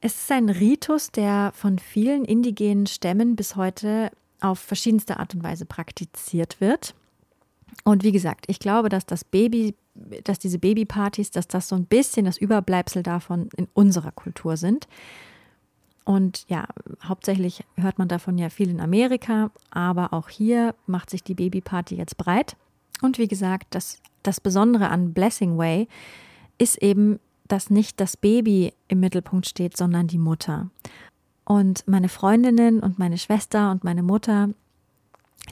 Es 0.00 0.14
ist 0.14 0.30
ein 0.30 0.48
Ritus, 0.48 1.10
der 1.10 1.52
von 1.54 1.78
vielen 1.78 2.24
indigenen 2.24 2.86
Stämmen 2.86 3.34
bis 3.34 3.56
heute 3.56 4.10
auf 4.40 4.60
verschiedenste 4.60 5.18
Art 5.18 5.34
und 5.34 5.42
Weise 5.42 5.64
praktiziert 5.64 6.60
wird. 6.60 6.94
Und 7.84 8.04
wie 8.04 8.12
gesagt, 8.12 8.44
ich 8.48 8.60
glaube, 8.60 8.88
dass 8.88 9.06
das 9.06 9.24
Baby, 9.24 9.74
dass 10.24 10.38
diese 10.38 10.58
Babypartys, 10.58 11.30
dass 11.30 11.48
das 11.48 11.68
so 11.68 11.74
ein 11.74 11.86
bisschen 11.86 12.26
das 12.26 12.38
Überbleibsel 12.38 13.02
davon 13.02 13.48
in 13.56 13.66
unserer 13.74 14.12
Kultur 14.12 14.56
sind. 14.56 14.86
Und 16.04 16.46
ja, 16.48 16.66
hauptsächlich 17.04 17.64
hört 17.74 17.98
man 17.98 18.08
davon 18.08 18.38
ja 18.38 18.48
viel 18.50 18.70
in 18.70 18.80
Amerika, 18.80 19.50
aber 19.70 20.12
auch 20.12 20.28
hier 20.28 20.74
macht 20.86 21.10
sich 21.10 21.22
die 21.22 21.34
Babyparty 21.34 21.96
jetzt 21.96 22.16
breit. 22.16 22.56
Und 23.02 23.18
wie 23.18 23.28
gesagt, 23.28 23.66
das, 23.70 24.00
das 24.22 24.40
Besondere 24.40 24.88
an 24.88 25.12
Blessing 25.12 25.58
Way 25.58 25.88
ist 26.56 26.80
eben, 26.82 27.18
dass 27.48 27.70
nicht 27.70 28.00
das 28.00 28.16
Baby 28.16 28.72
im 28.88 29.00
Mittelpunkt 29.00 29.46
steht, 29.46 29.76
sondern 29.76 30.06
die 30.06 30.18
Mutter. 30.18 30.70
Und 31.44 31.86
meine 31.86 32.08
Freundinnen 32.08 32.80
und 32.80 32.98
meine 32.98 33.18
Schwester 33.18 33.70
und 33.70 33.84
meine 33.84 34.02
Mutter, 34.02 34.50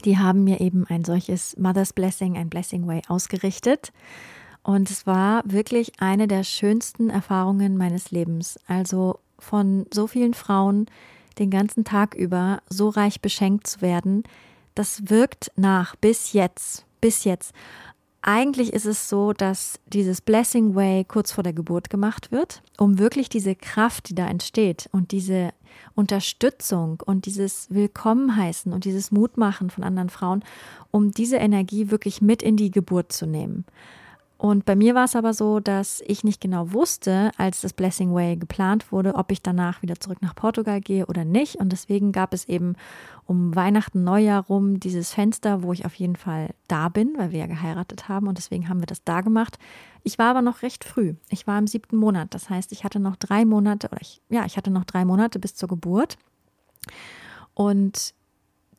die 0.05 0.17
haben 0.17 0.43
mir 0.43 0.61
eben 0.61 0.85
ein 0.87 1.03
solches 1.03 1.57
Mother's 1.57 1.93
Blessing, 1.93 2.37
ein 2.37 2.49
Blessing 2.49 2.87
Way 2.87 3.01
ausgerichtet. 3.07 3.91
Und 4.63 4.91
es 4.91 5.07
war 5.07 5.41
wirklich 5.45 5.93
eine 5.99 6.27
der 6.27 6.43
schönsten 6.43 7.09
Erfahrungen 7.09 7.77
meines 7.77 8.11
Lebens. 8.11 8.59
Also 8.67 9.19
von 9.39 9.85
so 9.93 10.07
vielen 10.07 10.33
Frauen 10.33 10.87
den 11.39 11.49
ganzen 11.49 11.83
Tag 11.83 12.15
über 12.15 12.61
so 12.69 12.89
reich 12.89 13.21
beschenkt 13.21 13.67
zu 13.67 13.81
werden, 13.81 14.23
das 14.75 15.09
wirkt 15.09 15.51
nach 15.55 15.95
bis 15.95 16.33
jetzt, 16.33 16.85
bis 17.01 17.23
jetzt. 17.23 17.53
Eigentlich 18.29 18.73
ist 18.73 18.85
es 18.85 19.07
so, 19.07 19.31
dass 19.31 19.79
dieses 19.85 20.19
Blessing 20.19 20.75
Way 20.75 21.05
kurz 21.05 21.31
vor 21.31 21.45
der 21.45 21.53
Geburt 21.53 21.89
gemacht 21.89 22.29
wird, 22.29 22.61
um 22.77 22.99
wirklich 22.99 23.29
diese 23.29 23.55
Kraft, 23.55 24.09
die 24.09 24.15
da 24.15 24.27
entsteht 24.27 24.89
und 24.91 25.13
diese 25.13 25.53
Unterstützung 25.95 27.01
und 27.05 27.25
dieses 27.25 27.67
Willkommen 27.69 28.35
heißen 28.35 28.73
und 28.73 28.83
dieses 28.83 29.11
Mutmachen 29.11 29.69
von 29.69 29.85
anderen 29.85 30.09
Frauen, 30.09 30.43
um 30.91 31.11
diese 31.11 31.37
Energie 31.37 31.89
wirklich 31.89 32.21
mit 32.21 32.43
in 32.43 32.57
die 32.57 32.69
Geburt 32.69 33.13
zu 33.13 33.27
nehmen. 33.27 33.63
Und 34.37 34.65
bei 34.65 34.75
mir 34.75 34.93
war 34.93 35.05
es 35.05 35.15
aber 35.15 35.33
so, 35.33 35.59
dass 35.59 36.03
ich 36.05 36.23
nicht 36.23 36.39
genau 36.39 36.71
wusste, 36.71 37.31
als 37.37 37.61
das 37.61 37.73
Blessing 37.73 38.13
Way 38.13 38.37
geplant 38.37 38.91
wurde, 38.91 39.15
ob 39.15 39.31
ich 39.31 39.41
danach 39.41 39.81
wieder 39.81 39.99
zurück 39.99 40.21
nach 40.21 40.35
Portugal 40.35 40.79
gehe 40.79 41.07
oder 41.07 41.25
nicht. 41.25 41.55
Und 41.55 41.71
deswegen 41.71 42.11
gab 42.11 42.35
es 42.35 42.45
eben 42.45 42.75
um 43.25 43.55
Weihnachten, 43.55 44.03
Neujahr 44.03 44.45
rum 44.45 44.79
dieses 44.79 45.11
Fenster, 45.11 45.63
wo 45.63 45.73
ich 45.73 45.85
auf 45.85 45.95
jeden 45.95 46.15
Fall 46.15 46.53
da 46.67 46.87
bin, 46.89 47.15
weil 47.17 47.31
wir 47.31 47.39
ja 47.39 47.47
geheiratet 47.47 48.09
haben. 48.09 48.27
Und 48.27 48.37
deswegen 48.37 48.69
haben 48.69 48.79
wir 48.79 48.85
das 48.85 49.03
da 49.03 49.21
gemacht. 49.21 49.57
Ich 50.03 50.19
war 50.19 50.29
aber 50.29 50.43
noch 50.43 50.61
recht 50.61 50.83
früh. 50.83 51.15
Ich 51.29 51.47
war 51.47 51.57
im 51.57 51.65
siebten 51.65 51.97
Monat. 51.97 52.35
Das 52.35 52.47
heißt, 52.51 52.71
ich 52.71 52.83
hatte 52.83 52.99
noch 52.99 53.15
drei 53.15 53.43
Monate, 53.43 53.89
oder 53.89 54.01
ich, 54.01 54.21
ja, 54.29 54.45
ich 54.45 54.55
hatte 54.55 54.69
noch 54.69 54.85
drei 54.85 55.03
Monate 55.03 55.39
bis 55.39 55.55
zur 55.55 55.67
Geburt. 55.67 56.15
Und 57.55 58.13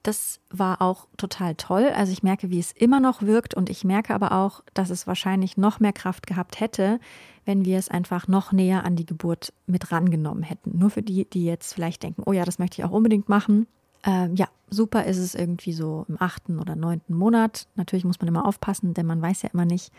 das 0.09 0.41
war 0.49 0.81
auch 0.81 1.07
total 1.19 1.55
toll. 1.55 1.91
Also 1.95 2.13
ich 2.13 2.23
merke, 2.23 2.49
wie 2.49 2.59
es 2.59 2.73
immer 2.73 2.99
noch 2.99 3.21
wirkt 3.21 3.53
und 3.53 3.69
ich 3.69 3.85
merke 3.85 4.15
aber 4.15 4.33
auch, 4.33 4.63
dass 4.73 4.89
es 4.89 5.07
wahrscheinlich 5.07 5.59
noch 5.59 5.81
mehr 5.81 5.93
Kraft 5.93 6.27
gehabt 6.27 6.61
hätte, 6.61 6.99
wenn 7.45 7.67
wir 7.67 7.77
es 7.77 7.91
einfach 7.91 8.27
noch 8.27 8.51
näher 8.51 8.85
an 8.85 8.97
die 8.97 9.05
Geburt 9.05 9.53
mit 9.67 9.93
rangenommen 9.93 10.43
hätten. 10.43 10.79
Nur 10.79 10.89
für 10.89 11.03
die, 11.03 11.27
die 11.27 11.45
jetzt 11.45 11.75
vielleicht 11.75 12.03
denken, 12.03 12.23
oh 12.25 12.33
ja, 12.33 12.47
das 12.47 12.59
möchte 12.59 12.81
ich 12.81 12.87
auch 12.87 12.91
unbedingt 12.91 13.29
machen. 13.29 13.67
Ähm, 14.03 14.35
ja, 14.35 14.49
super 14.71 15.05
ist 15.05 15.19
es 15.19 15.35
irgendwie 15.35 15.75
so 15.75 16.07
im 16.09 16.17
achten 16.19 16.59
oder 16.59 16.75
neunten 16.75 17.15
Monat. 17.15 17.69
Natürlich 17.75 18.07
muss 18.07 18.19
man 18.19 18.29
immer 18.29 18.47
aufpassen, 18.47 18.95
denn 18.95 19.05
man 19.05 19.21
weiß 19.21 19.43
ja 19.43 19.51
immer 19.53 19.67
nicht, 19.67 19.93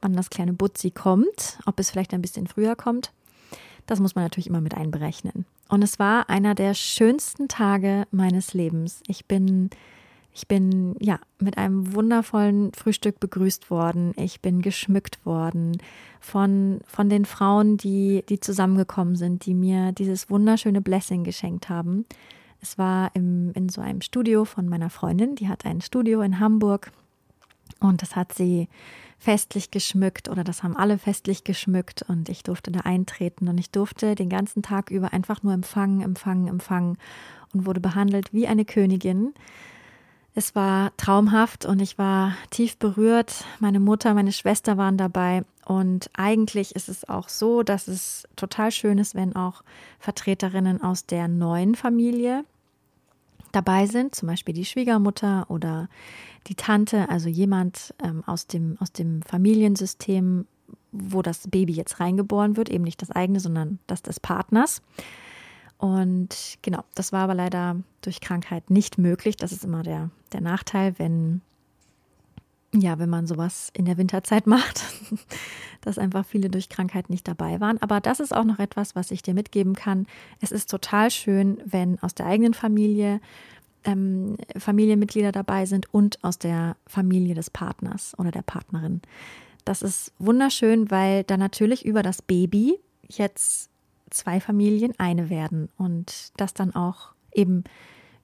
wann 0.00 0.14
das 0.14 0.30
kleine 0.30 0.54
Butzi 0.54 0.90
kommt, 0.90 1.58
ob 1.66 1.78
es 1.78 1.90
vielleicht 1.90 2.14
ein 2.14 2.22
bisschen 2.22 2.46
früher 2.46 2.76
kommt. 2.76 3.12
Das 3.84 4.00
muss 4.00 4.14
man 4.14 4.24
natürlich 4.24 4.46
immer 4.46 4.62
mit 4.62 4.74
einberechnen. 4.74 5.44
Und 5.70 5.82
es 5.82 6.00
war 6.00 6.28
einer 6.28 6.56
der 6.56 6.74
schönsten 6.74 7.46
Tage 7.46 8.06
meines 8.10 8.54
Lebens. 8.54 9.04
Ich 9.06 9.26
bin, 9.26 9.70
ich 10.34 10.48
bin 10.48 10.96
ja 10.98 11.20
mit 11.38 11.58
einem 11.58 11.94
wundervollen 11.94 12.72
Frühstück 12.72 13.20
begrüßt 13.20 13.70
worden. 13.70 14.12
Ich 14.16 14.40
bin 14.40 14.62
geschmückt 14.62 15.24
worden 15.24 15.78
von, 16.18 16.80
von 16.88 17.08
den 17.08 17.24
Frauen, 17.24 17.76
die, 17.76 18.24
die 18.28 18.40
zusammengekommen 18.40 19.14
sind, 19.14 19.46
die 19.46 19.54
mir 19.54 19.92
dieses 19.92 20.28
wunderschöne 20.28 20.80
Blessing 20.80 21.22
geschenkt 21.22 21.68
haben. 21.68 22.04
Es 22.60 22.76
war 22.76 23.12
im, 23.14 23.52
in 23.54 23.68
so 23.68 23.80
einem 23.80 24.00
Studio 24.00 24.44
von 24.44 24.68
meiner 24.68 24.90
Freundin, 24.90 25.36
die 25.36 25.48
hat 25.48 25.64
ein 25.64 25.80
Studio 25.80 26.20
in 26.22 26.40
Hamburg 26.40 26.90
und 27.78 28.02
das 28.02 28.16
hat 28.16 28.34
sie 28.34 28.68
festlich 29.20 29.70
geschmückt 29.70 30.28
oder 30.28 30.42
das 30.42 30.62
haben 30.62 30.76
alle 30.76 30.98
festlich 30.98 31.44
geschmückt 31.44 32.02
und 32.08 32.30
ich 32.30 32.42
durfte 32.42 32.72
da 32.72 32.80
eintreten 32.80 33.48
und 33.48 33.58
ich 33.58 33.70
durfte 33.70 34.14
den 34.14 34.30
ganzen 34.30 34.62
Tag 34.62 34.90
über 34.90 35.12
einfach 35.12 35.42
nur 35.42 35.52
empfangen, 35.52 36.00
empfangen, 36.00 36.48
empfangen 36.48 36.96
und 37.52 37.66
wurde 37.66 37.80
behandelt 37.80 38.32
wie 38.32 38.48
eine 38.48 38.64
Königin. 38.64 39.34
Es 40.34 40.54
war 40.54 40.96
traumhaft 40.96 41.66
und 41.66 41.82
ich 41.82 41.98
war 41.98 42.34
tief 42.50 42.78
berührt. 42.78 43.44
Meine 43.58 43.78
Mutter, 43.78 44.14
meine 44.14 44.32
Schwester 44.32 44.78
waren 44.78 44.96
dabei 44.96 45.44
und 45.66 46.08
eigentlich 46.14 46.74
ist 46.74 46.88
es 46.88 47.06
auch 47.06 47.28
so, 47.28 47.62
dass 47.62 47.88
es 47.88 48.26
total 48.36 48.72
schön 48.72 48.96
ist, 48.96 49.14
wenn 49.14 49.36
auch 49.36 49.62
Vertreterinnen 49.98 50.82
aus 50.82 51.04
der 51.04 51.28
neuen 51.28 51.74
Familie 51.74 52.44
dabei 53.52 53.86
sind, 53.86 54.14
zum 54.14 54.28
Beispiel 54.28 54.54
die 54.54 54.64
Schwiegermutter 54.64 55.46
oder 55.48 55.88
die 56.46 56.54
Tante, 56.54 57.08
also 57.08 57.28
jemand 57.28 57.94
ähm, 58.02 58.22
aus, 58.26 58.46
dem, 58.46 58.76
aus 58.80 58.92
dem 58.92 59.22
Familiensystem, 59.22 60.46
wo 60.92 61.22
das 61.22 61.48
Baby 61.48 61.72
jetzt 61.72 62.00
reingeboren 62.00 62.56
wird, 62.56 62.68
eben 62.68 62.84
nicht 62.84 63.02
das 63.02 63.10
eigene, 63.10 63.40
sondern 63.40 63.78
das 63.86 64.02
des 64.02 64.20
Partners. 64.20 64.82
Und 65.78 66.58
genau, 66.62 66.84
das 66.94 67.12
war 67.12 67.24
aber 67.24 67.34
leider 67.34 67.76
durch 68.02 68.20
Krankheit 68.20 68.70
nicht 68.70 68.98
möglich. 68.98 69.36
Das 69.36 69.52
ist 69.52 69.64
immer 69.64 69.82
der, 69.82 70.10
der 70.32 70.42
Nachteil, 70.42 70.98
wenn, 70.98 71.40
ja, 72.72 72.98
wenn 72.98 73.10
man 73.10 73.26
sowas 73.26 73.70
in 73.72 73.84
der 73.84 73.96
Winterzeit 73.96 74.46
macht, 74.46 74.84
dass 75.80 75.98
einfach 75.98 76.24
viele 76.24 76.50
durch 76.50 76.68
Krankheit 76.68 77.10
nicht 77.10 77.26
dabei 77.26 77.60
waren. 77.60 77.80
Aber 77.82 78.00
das 78.00 78.20
ist 78.20 78.34
auch 78.34 78.44
noch 78.44 78.58
etwas, 78.58 78.94
was 78.94 79.10
ich 79.10 79.22
dir 79.22 79.34
mitgeben 79.34 79.74
kann. 79.74 80.06
Es 80.40 80.52
ist 80.52 80.70
total 80.70 81.10
schön, 81.10 81.60
wenn 81.64 81.98
aus 82.00 82.14
der 82.14 82.26
eigenen 82.26 82.54
Familie 82.54 83.20
ähm, 83.84 84.36
Familienmitglieder 84.58 85.32
dabei 85.32 85.66
sind 85.66 85.92
und 85.92 86.22
aus 86.22 86.38
der 86.38 86.76
Familie 86.86 87.34
des 87.34 87.50
Partners 87.50 88.14
oder 88.18 88.30
der 88.30 88.42
Partnerin. 88.42 89.00
Das 89.64 89.82
ist 89.82 90.12
wunderschön, 90.18 90.90
weil 90.90 91.24
da 91.24 91.36
natürlich 91.36 91.84
über 91.84 92.02
das 92.02 92.22
Baby 92.22 92.78
jetzt 93.08 93.70
zwei 94.10 94.40
Familien 94.40 94.92
eine 94.98 95.30
werden 95.30 95.68
und 95.78 96.32
das 96.36 96.52
dann 96.54 96.74
auch 96.74 97.12
eben 97.32 97.64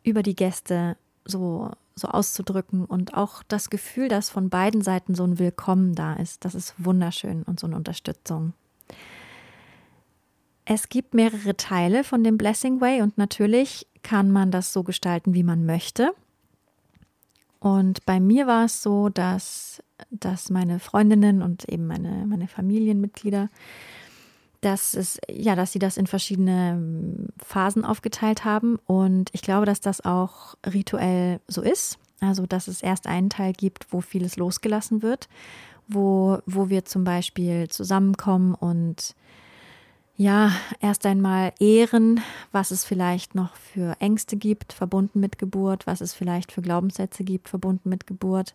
über 0.03 0.23
die 0.23 0.37
Gäste 0.37 0.97
so, 1.25 1.71
so 1.99 2.09
auszudrücken 2.09 2.85
und 2.85 3.15
auch 3.15 3.43
das 3.43 3.71
Gefühl, 3.71 4.09
dass 4.09 4.29
von 4.29 4.51
beiden 4.51 4.83
Seiten 4.83 5.15
so 5.15 5.25
ein 5.25 5.39
Willkommen 5.39 5.95
da 5.95 6.13
ist, 6.15 6.45
das 6.45 6.55
ist 6.55 6.75
wunderschön 6.79 7.43
und 7.43 7.59
so 7.59 7.67
eine 7.67 7.77
Unterstützung. 7.77 8.53
Es 10.67 10.89
gibt 10.89 11.15
mehrere 11.15 11.57
Teile 11.57 12.05
von 12.05 12.23
dem 12.23 12.37
Blessing 12.37 12.81
Way 12.81 13.01
und 13.01 13.17
natürlich 13.17 13.87
kann 14.03 14.31
man 14.31 14.51
das 14.51 14.73
so 14.73 14.83
gestalten, 14.83 15.33
wie 15.33 15.43
man 15.43 15.65
möchte. 15.65 16.13
Und 17.61 18.05
bei 18.05 18.21
mir 18.21 18.47
war 18.47 18.67
es 18.67 18.83
so, 18.83 19.09
dass, 19.09 19.83
dass 20.11 20.51
meine 20.51 20.79
Freundinnen 20.81 21.41
und 21.41 21.69
eben 21.69 21.87
meine, 21.87 22.27
meine 22.27 22.47
Familienmitglieder, 22.47 23.49
dass 24.67 24.95
es, 24.95 25.21
ja, 25.31 25.55
dass 25.55 25.71
sie 25.71 25.79
das 25.79 25.97
in 25.97 26.09
verschiedene 26.09 26.73
ähm, 26.73 27.29
Phasen 27.39 27.85
aufgeteilt 27.85 28.45
haben. 28.45 28.81
Und 28.87 29.31
ich 29.33 29.43
glaube, 29.43 29.65
dass 29.65 29.81
das 29.81 30.05
auch 30.05 30.57
rituell 30.67 31.41
so 31.47 31.63
ist. 31.63 31.99
Also, 32.21 32.47
dass 32.47 32.67
es 32.67 32.83
erst 32.83 33.07
einen 33.07 33.31
Teil 33.31 33.53
gibt, 33.53 33.93
wo 33.93 34.01
vieles 34.01 34.37
losgelassen 34.37 35.03
wird, 35.03 35.29
wo, 35.87 36.39
wo 36.47 36.69
wir 36.69 36.85
zum 36.85 37.05
Beispiel 37.05 37.69
zusammenkommen 37.69 38.55
und 38.55 39.15
ja, 40.19 40.51
erst 40.81 41.05
einmal 41.05 41.53
ehren, 41.61 42.23
was 42.51 42.71
es 42.71 42.87
vielleicht 42.87 43.35
noch 43.35 43.55
für 43.55 43.97
Ängste 44.01 44.37
gibt, 44.39 44.73
verbunden 44.73 45.21
mit 45.21 45.39
Geburt, 45.39 45.87
was 45.87 46.01
es 46.01 46.15
vielleicht 46.15 46.53
für 46.53 46.63
Glaubenssätze 46.63 47.23
gibt, 47.23 47.51
verbunden 47.51 47.91
mit 47.91 48.07
Geburt 48.07 48.55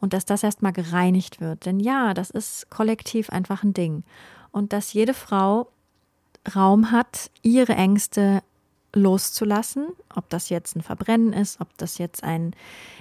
und 0.00 0.14
dass 0.14 0.24
das 0.24 0.42
erstmal 0.42 0.72
gereinigt 0.72 1.38
wird. 1.38 1.66
Denn 1.66 1.80
ja, 1.80 2.14
das 2.14 2.30
ist 2.30 2.70
kollektiv 2.70 3.28
einfach 3.28 3.62
ein 3.62 3.74
Ding. 3.74 4.04
Und 4.52 4.72
dass 4.72 4.92
jede 4.92 5.14
Frau 5.14 5.68
Raum 6.54 6.90
hat, 6.90 7.30
ihre 7.42 7.74
Ängste 7.74 8.42
loszulassen, 8.94 9.88
ob 10.14 10.28
das 10.28 10.48
jetzt 10.48 10.76
ein 10.76 10.82
Verbrennen 10.82 11.32
ist, 11.32 11.60
ob 11.60 11.68
das 11.78 11.98
jetzt 11.98 12.22
ein 12.22 12.54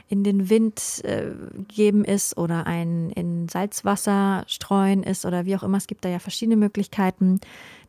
in 0.08 0.24
den 0.24 0.50
Wind 0.50 1.04
äh, 1.06 1.32
geben 1.68 2.04
ist 2.04 2.38
oder 2.38 2.68
ein 2.68 3.12
in 3.12 3.48
Salzwasser 3.48 4.44
streuen 4.48 5.04
ist 5.04 5.26
oder 5.26 5.46
wie 5.46 5.56
auch 5.56 5.64
immer. 5.64 5.78
Es 5.78 5.88
gibt 5.88 6.04
da 6.04 6.10
ja 6.10 6.20
verschiedene 6.20 6.58
Möglichkeiten, 6.58 7.40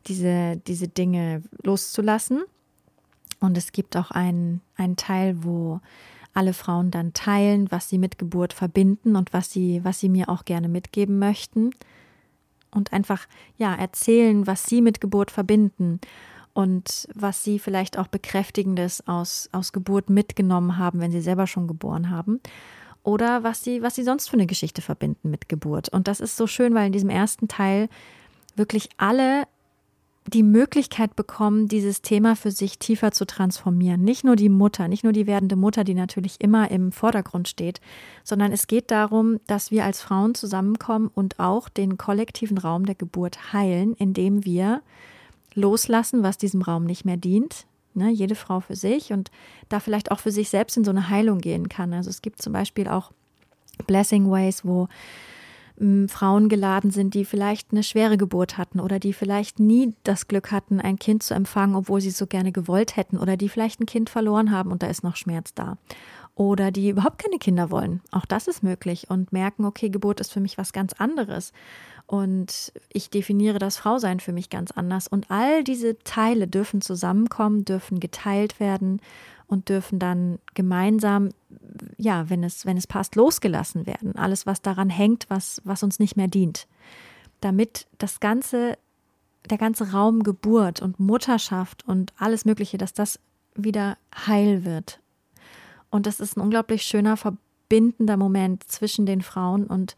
diese, 0.07 0.57
diese 0.67 0.87
Dinge 0.87 1.43
loszulassen. 1.63 2.43
Und 3.39 3.57
es 3.57 3.73
gibt 3.73 3.97
auch 3.97 4.11
einen, 4.11 4.61
Teil, 4.95 5.43
wo 5.43 5.81
alle 6.33 6.53
Frauen 6.53 6.91
dann 6.91 7.13
teilen, 7.13 7.69
was 7.71 7.89
sie 7.89 7.97
mit 7.97 8.17
Geburt 8.17 8.53
verbinden 8.53 9.17
und 9.17 9.33
was 9.33 9.51
sie, 9.51 9.83
was 9.83 9.99
sie 9.99 10.09
mir 10.09 10.29
auch 10.29 10.45
gerne 10.45 10.69
mitgeben 10.69 11.19
möchten. 11.19 11.71
Und 12.73 12.93
einfach, 12.93 13.27
ja, 13.57 13.73
erzählen, 13.75 14.47
was 14.47 14.65
sie 14.65 14.81
mit 14.81 15.01
Geburt 15.01 15.31
verbinden 15.31 15.99
und 16.53 17.07
was 17.13 17.43
sie 17.43 17.59
vielleicht 17.59 17.97
auch 17.97 18.07
Bekräftigendes 18.07 19.07
aus, 19.07 19.49
aus 19.51 19.73
Geburt 19.73 20.09
mitgenommen 20.09 20.77
haben, 20.77 20.99
wenn 20.99 21.11
sie 21.11 21.21
selber 21.21 21.47
schon 21.47 21.67
geboren 21.67 22.09
haben. 22.09 22.39
Oder 23.03 23.43
was 23.43 23.63
sie, 23.63 23.81
was 23.81 23.95
sie 23.95 24.03
sonst 24.03 24.29
für 24.29 24.37
eine 24.37 24.45
Geschichte 24.45 24.81
verbinden 24.81 25.29
mit 25.29 25.49
Geburt. 25.49 25.89
Und 25.89 26.07
das 26.07 26.19
ist 26.19 26.37
so 26.37 26.47
schön, 26.47 26.73
weil 26.73 26.87
in 26.87 26.93
diesem 26.93 27.09
ersten 27.09 27.47
Teil 27.47 27.89
wirklich 28.55 28.89
alle 28.97 29.43
die 30.27 30.43
Möglichkeit 30.43 31.15
bekommen, 31.15 31.67
dieses 31.67 32.01
Thema 32.01 32.35
für 32.35 32.51
sich 32.51 32.79
tiefer 32.79 33.11
zu 33.11 33.25
transformieren. 33.25 34.03
Nicht 34.03 34.23
nur 34.23 34.35
die 34.35 34.49
Mutter, 34.49 34.87
nicht 34.87 35.03
nur 35.03 35.13
die 35.13 35.27
werdende 35.27 35.55
Mutter, 35.55 35.83
die 35.83 35.93
natürlich 35.93 36.39
immer 36.39 36.71
im 36.71 36.91
Vordergrund 36.91 37.47
steht, 37.47 37.81
sondern 38.23 38.51
es 38.51 38.67
geht 38.67 38.89
darum, 38.89 39.39
dass 39.47 39.71
wir 39.71 39.83
als 39.83 40.01
Frauen 40.01 40.33
zusammenkommen 40.33 41.11
und 41.13 41.39
auch 41.39 41.67
den 41.67 41.97
kollektiven 41.97 42.57
Raum 42.57 42.85
der 42.85 42.95
Geburt 42.95 43.53
heilen, 43.53 43.93
indem 43.95 44.45
wir 44.45 44.81
loslassen, 45.55 46.23
was 46.23 46.37
diesem 46.37 46.61
Raum 46.61 46.85
nicht 46.85 47.05
mehr 47.05 47.17
dient. 47.17 47.65
Ne, 47.95 48.09
jede 48.09 48.33
Frau 48.33 48.59
für 48.59 48.75
sich 48.75 49.13
und 49.13 49.29
da 49.69 49.79
vielleicht 49.79 50.09
auch 50.09 50.19
für 50.19 50.31
sich 50.31 50.49
selbst 50.49 50.77
in 50.77 50.83
so 50.83 50.89
eine 50.89 51.09
Heilung 51.09 51.37
gehen 51.37 51.69
kann. 51.69 51.93
Also 51.93 52.09
es 52.09 52.23
gibt 52.23 52.41
zum 52.41 52.51
Beispiel 52.51 52.87
auch 52.87 53.11
Blessing 53.85 54.31
Ways, 54.31 54.65
wo 54.65 54.87
Frauen 56.07 56.49
geladen 56.49 56.91
sind, 56.91 57.13
die 57.15 57.25
vielleicht 57.25 57.71
eine 57.71 57.83
schwere 57.83 58.17
Geburt 58.17 58.57
hatten 58.57 58.79
oder 58.79 58.99
die 58.99 59.13
vielleicht 59.13 59.59
nie 59.59 59.95
das 60.03 60.27
Glück 60.27 60.51
hatten, 60.51 60.79
ein 60.79 60.99
Kind 60.99 61.23
zu 61.23 61.33
empfangen, 61.33 61.75
obwohl 61.75 61.99
sie 61.99 62.09
es 62.09 62.17
so 62.17 62.27
gerne 62.27 62.51
gewollt 62.51 62.95
hätten 62.95 63.17
oder 63.17 63.37
die 63.37 63.49
vielleicht 63.49 63.79
ein 63.79 63.87
Kind 63.87 64.09
verloren 64.09 64.51
haben 64.51 64.71
und 64.71 64.83
da 64.83 64.87
ist 64.87 65.03
noch 65.03 65.15
Schmerz 65.15 65.53
da. 65.53 65.77
Oder 66.35 66.71
die 66.71 66.89
überhaupt 66.89 67.19
keine 67.19 67.37
Kinder 67.37 67.69
wollen. 67.69 68.01
Auch 68.11 68.25
das 68.25 68.47
ist 68.47 68.63
möglich 68.63 69.09
und 69.09 69.31
merken, 69.33 69.65
okay, 69.65 69.89
Geburt 69.89 70.19
ist 70.19 70.31
für 70.31 70.39
mich 70.39 70.57
was 70.57 70.73
ganz 70.73 70.93
anderes. 70.93 71.53
Und 72.07 72.73
ich 72.91 73.09
definiere 73.11 73.59
das 73.59 73.77
Frausein 73.77 74.19
für 74.19 74.33
mich 74.33 74.49
ganz 74.49 74.71
anders. 74.71 75.07
Und 75.07 75.29
all 75.29 75.63
diese 75.63 75.97
Teile 75.99 76.47
dürfen 76.47 76.81
zusammenkommen, 76.81 77.65
dürfen 77.65 77.99
geteilt 77.99 78.59
werden 78.59 78.99
und 79.53 79.69
dürfen 79.69 79.99
dann 79.99 80.39
gemeinsam, 80.55 81.29
ja, 81.97 82.29
wenn 82.29 82.43
es, 82.43 82.65
wenn 82.65 82.75
es 82.75 82.87
passt, 82.87 83.15
losgelassen 83.15 83.85
werden. 83.85 84.17
Alles, 84.17 84.45
was 84.45 84.61
daran 84.61 84.89
hängt, 84.89 85.29
was, 85.29 85.61
was 85.63 85.83
uns 85.83 85.99
nicht 85.99 86.17
mehr 86.17 86.27
dient. 86.27 86.67
damit 87.41 87.87
das 87.97 88.19
ganze, 88.19 88.77
der 89.49 89.57
ganze 89.57 89.91
Raum 89.91 90.23
Geburt 90.23 90.81
und 90.81 90.99
Mutterschaft 90.99 91.87
und 91.87 92.13
alles 92.17 92.45
Mögliche, 92.45 92.77
dass 92.77 92.93
das 92.93 93.19
wieder 93.55 93.97
heil 94.15 94.63
wird. 94.65 94.99
Und 95.89 96.05
das 96.05 96.19
ist 96.19 96.37
ein 96.37 96.41
unglaublich 96.41 96.83
schöner, 96.83 97.17
verbindender 97.17 98.17
Moment 98.17 98.63
zwischen 98.63 99.05
den 99.05 99.21
Frauen 99.21 99.67
und 99.67 99.95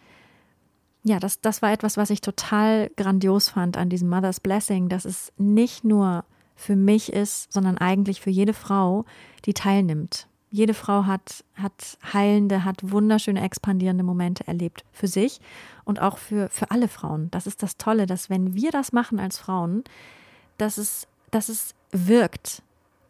ja, 1.07 1.19
das, 1.19 1.39
das 1.39 1.61
war 1.61 1.71
etwas, 1.71 1.97
was 1.97 2.09
ich 2.09 2.19
total 2.19 2.89
grandios 2.97 3.49
fand 3.49 3.77
an 3.77 3.89
diesem 3.89 4.09
Mother's 4.09 4.39
Blessing, 4.39 4.89
dass 4.89 5.05
es 5.05 5.31
nicht 5.37 5.83
nur 5.83 6.25
für 6.55 6.75
mich 6.75 7.11
ist, 7.11 7.51
sondern 7.51 7.77
eigentlich 7.77 8.21
für 8.21 8.29
jede 8.29 8.53
Frau, 8.53 9.05
die 9.45 9.53
teilnimmt. 9.53 10.27
Jede 10.51 10.73
Frau 10.73 11.05
hat, 11.05 11.43
hat 11.55 11.97
heilende, 12.13 12.63
hat 12.63 12.89
wunderschöne, 12.89 13.41
expandierende 13.41 14.03
Momente 14.03 14.47
erlebt 14.47 14.85
für 14.93 15.07
sich 15.07 15.41
und 15.83 16.01
auch 16.01 16.17
für, 16.17 16.49
für 16.49 16.71
alle 16.71 16.87
Frauen. 16.87 17.29
Das 17.31 17.45
ist 17.45 17.61
das 17.61 17.77
Tolle, 17.77 18.05
dass 18.05 18.29
wenn 18.29 18.55
wir 18.55 18.71
das 18.71 18.93
machen 18.93 19.19
als 19.19 19.37
Frauen, 19.37 19.83
dass 20.57 20.77
es, 20.77 21.07
dass 21.31 21.49
es 21.49 21.75
wirkt 21.91 22.61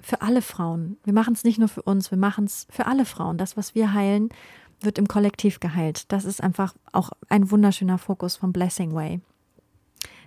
für 0.01 0.21
alle 0.21 0.41
Frauen. 0.41 0.97
Wir 1.03 1.13
machen 1.13 1.33
es 1.33 1.43
nicht 1.43 1.59
nur 1.59 1.67
für 1.67 1.81
uns, 1.81 2.09
wir 2.09 2.17
machen 2.17 2.45
es 2.45 2.65
für 2.69 2.87
alle 2.87 3.05
Frauen. 3.05 3.37
Das, 3.37 3.57
was 3.57 3.75
wir 3.75 3.93
heilen, 3.93 4.29
wird 4.81 4.97
im 4.97 5.07
Kollektiv 5.07 5.59
geheilt. 5.59 6.11
Das 6.11 6.25
ist 6.25 6.41
einfach 6.41 6.75
auch 6.91 7.11
ein 7.29 7.49
wunderschöner 7.51 7.97
Fokus 7.97 8.35
vom 8.37 8.53
Blessing 8.53 8.93
Way. 8.93 9.21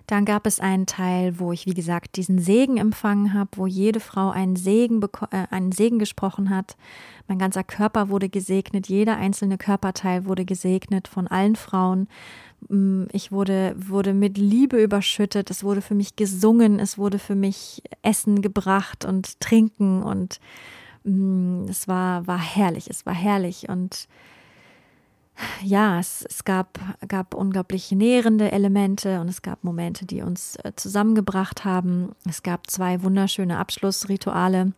Dann 0.09 0.25
gab 0.25 0.47
es 0.47 0.59
einen 0.59 0.87
Teil, 0.87 1.37
wo 1.37 1.51
ich, 1.51 1.67
wie 1.67 1.75
gesagt, 1.75 2.15
diesen 2.15 2.39
Segen 2.39 2.77
empfangen 2.77 3.35
habe, 3.35 3.51
wo 3.57 3.67
jede 3.67 3.99
Frau 3.99 4.31
einen 4.31 4.55
Segen, 4.55 5.03
äh, 5.29 5.45
einen 5.51 5.71
Segen 5.71 5.99
gesprochen 5.99 6.49
hat. 6.49 6.77
Mein 7.27 7.37
ganzer 7.37 7.63
Körper 7.63 8.09
wurde 8.09 8.27
gesegnet, 8.27 8.89
jeder 8.89 9.17
einzelne 9.17 9.59
Körperteil 9.59 10.25
wurde 10.25 10.45
gesegnet 10.45 11.07
von 11.07 11.27
allen 11.27 11.55
Frauen. 11.55 12.07
Mm, 12.69 13.03
ich 13.11 13.31
wurde, 13.31 13.75
wurde 13.77 14.15
mit 14.15 14.39
Liebe 14.39 14.81
überschüttet, 14.81 15.51
es 15.51 15.63
wurde 15.63 15.83
für 15.83 15.93
mich 15.93 16.15
gesungen, 16.15 16.79
es 16.79 16.97
wurde 16.97 17.19
für 17.19 17.35
mich 17.35 17.83
Essen 18.01 18.41
gebracht 18.41 19.05
und 19.05 19.39
Trinken 19.39 20.01
und 20.01 20.39
mm, 21.03 21.65
es 21.69 21.87
war, 21.87 22.25
war 22.25 22.39
herrlich, 22.39 22.89
es 22.89 23.05
war 23.05 23.13
herrlich 23.13 23.69
und 23.69 24.07
ja, 25.63 25.99
es, 25.99 26.25
es 26.27 26.43
gab, 26.43 26.79
gab 27.07 27.33
unglaublich 27.33 27.91
nährende 27.91 28.51
Elemente 28.51 29.21
und 29.21 29.29
es 29.29 29.41
gab 29.41 29.63
Momente, 29.63 30.05
die 30.05 30.21
uns 30.21 30.55
äh, 30.57 30.73
zusammengebracht 30.75 31.65
haben. 31.65 32.11
Es 32.27 32.43
gab 32.43 32.69
zwei 32.69 33.03
wunderschöne 33.03 33.57
Abschlussrituale, 33.57 34.73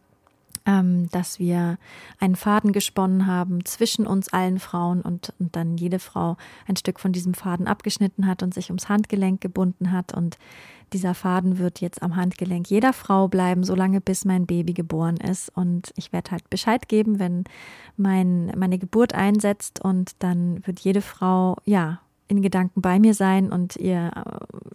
ähm, 0.65 1.09
dass 1.11 1.39
wir 1.39 1.77
einen 2.19 2.35
Faden 2.35 2.71
gesponnen 2.71 3.27
haben 3.27 3.65
zwischen 3.65 4.05
uns 4.05 4.31
allen 4.31 4.59
Frauen 4.59 5.01
und, 5.01 5.33
und 5.39 5.55
dann 5.55 5.77
jede 5.77 5.99
Frau 5.99 6.37
ein 6.67 6.75
Stück 6.75 6.99
von 6.99 7.11
diesem 7.11 7.33
Faden 7.33 7.67
abgeschnitten 7.67 8.27
hat 8.27 8.43
und 8.43 8.53
sich 8.53 8.69
ums 8.69 8.89
Handgelenk 8.89 9.41
gebunden 9.41 9.91
hat 9.91 10.13
und 10.13 10.37
dieser 10.93 11.13
Faden 11.13 11.57
wird 11.57 11.81
jetzt 11.81 12.01
am 12.03 12.15
Handgelenk 12.15 12.69
jeder 12.69 12.93
Frau 12.93 13.27
bleiben, 13.27 13.63
solange 13.63 14.01
bis 14.01 14.25
mein 14.25 14.45
Baby 14.45 14.73
geboren 14.73 15.17
ist. 15.17 15.49
Und 15.55 15.91
ich 15.95 16.11
werde 16.13 16.31
halt 16.31 16.49
Bescheid 16.49 16.87
geben, 16.87 17.19
wenn 17.19 17.43
mein, 17.97 18.51
meine 18.57 18.77
Geburt 18.77 19.13
einsetzt. 19.13 19.79
Und 19.83 20.11
dann 20.19 20.65
wird 20.65 20.79
jede 20.79 21.01
Frau, 21.01 21.57
ja, 21.65 22.01
in 22.27 22.41
Gedanken 22.41 22.81
bei 22.81 22.97
mir 22.97 23.13
sein 23.13 23.51
und 23.51 23.75
ihr, 23.75 24.09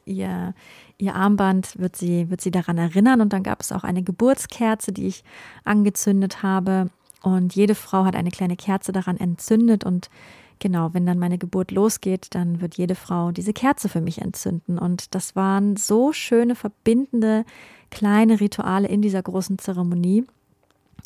ihr, 0.05 0.52
ihr 0.98 1.14
Armband 1.14 1.79
wird 1.79 1.96
sie, 1.96 2.29
wird 2.29 2.42
sie 2.42 2.50
daran 2.50 2.76
erinnern. 2.76 3.22
Und 3.22 3.33
dann 3.33 3.42
gab 3.42 3.62
es 3.62 3.72
auch 3.72 3.83
eine 3.83 4.02
Geburtskerze, 4.02 4.92
die 4.92 5.07
ich 5.07 5.24
angezündet 5.64 6.42
habe. 6.42 6.90
Und 7.22 7.55
jede 7.57 7.74
Frau 7.74 8.05
hat 8.05 8.14
eine 8.14 8.31
kleine 8.31 8.57
Kerze 8.57 8.92
daran 8.92 9.16
entzündet 9.16 9.85
und 9.85 10.11
genau, 10.59 10.95
wenn 10.95 11.07
dann 11.07 11.19
meine 11.19 11.38
Geburt 11.38 11.71
losgeht, 11.71 12.29
dann 12.35 12.61
wird 12.61 12.77
jede 12.77 12.95
Frau 12.95 13.33
diese 13.33 13.53
Kerze 13.53 13.88
für 13.88 14.01
mich 14.01 14.21
entzünden. 14.21 14.79
Und 14.79 15.14
das 15.14 15.37
waren 15.37 15.77
so 15.77 16.12
schöne, 16.12 16.55
verbindende, 16.55 17.45
kleine 17.90 18.40
Rituale 18.40 18.88
in 18.88 19.03
dieser 19.03 19.23
großen 19.23 19.59
Zeremonie. 19.59 20.25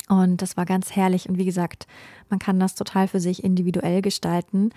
Und 0.08 0.42
das 0.42 0.56
war 0.56 0.66
ganz 0.66 0.94
herrlich. 0.96 1.28
Und 1.28 1.38
wie 1.38 1.44
gesagt, 1.44 1.86
man 2.28 2.38
kann 2.38 2.58
das 2.58 2.74
total 2.74 3.08
für 3.08 3.20
sich 3.20 3.44
individuell 3.44 4.02
gestalten. 4.02 4.70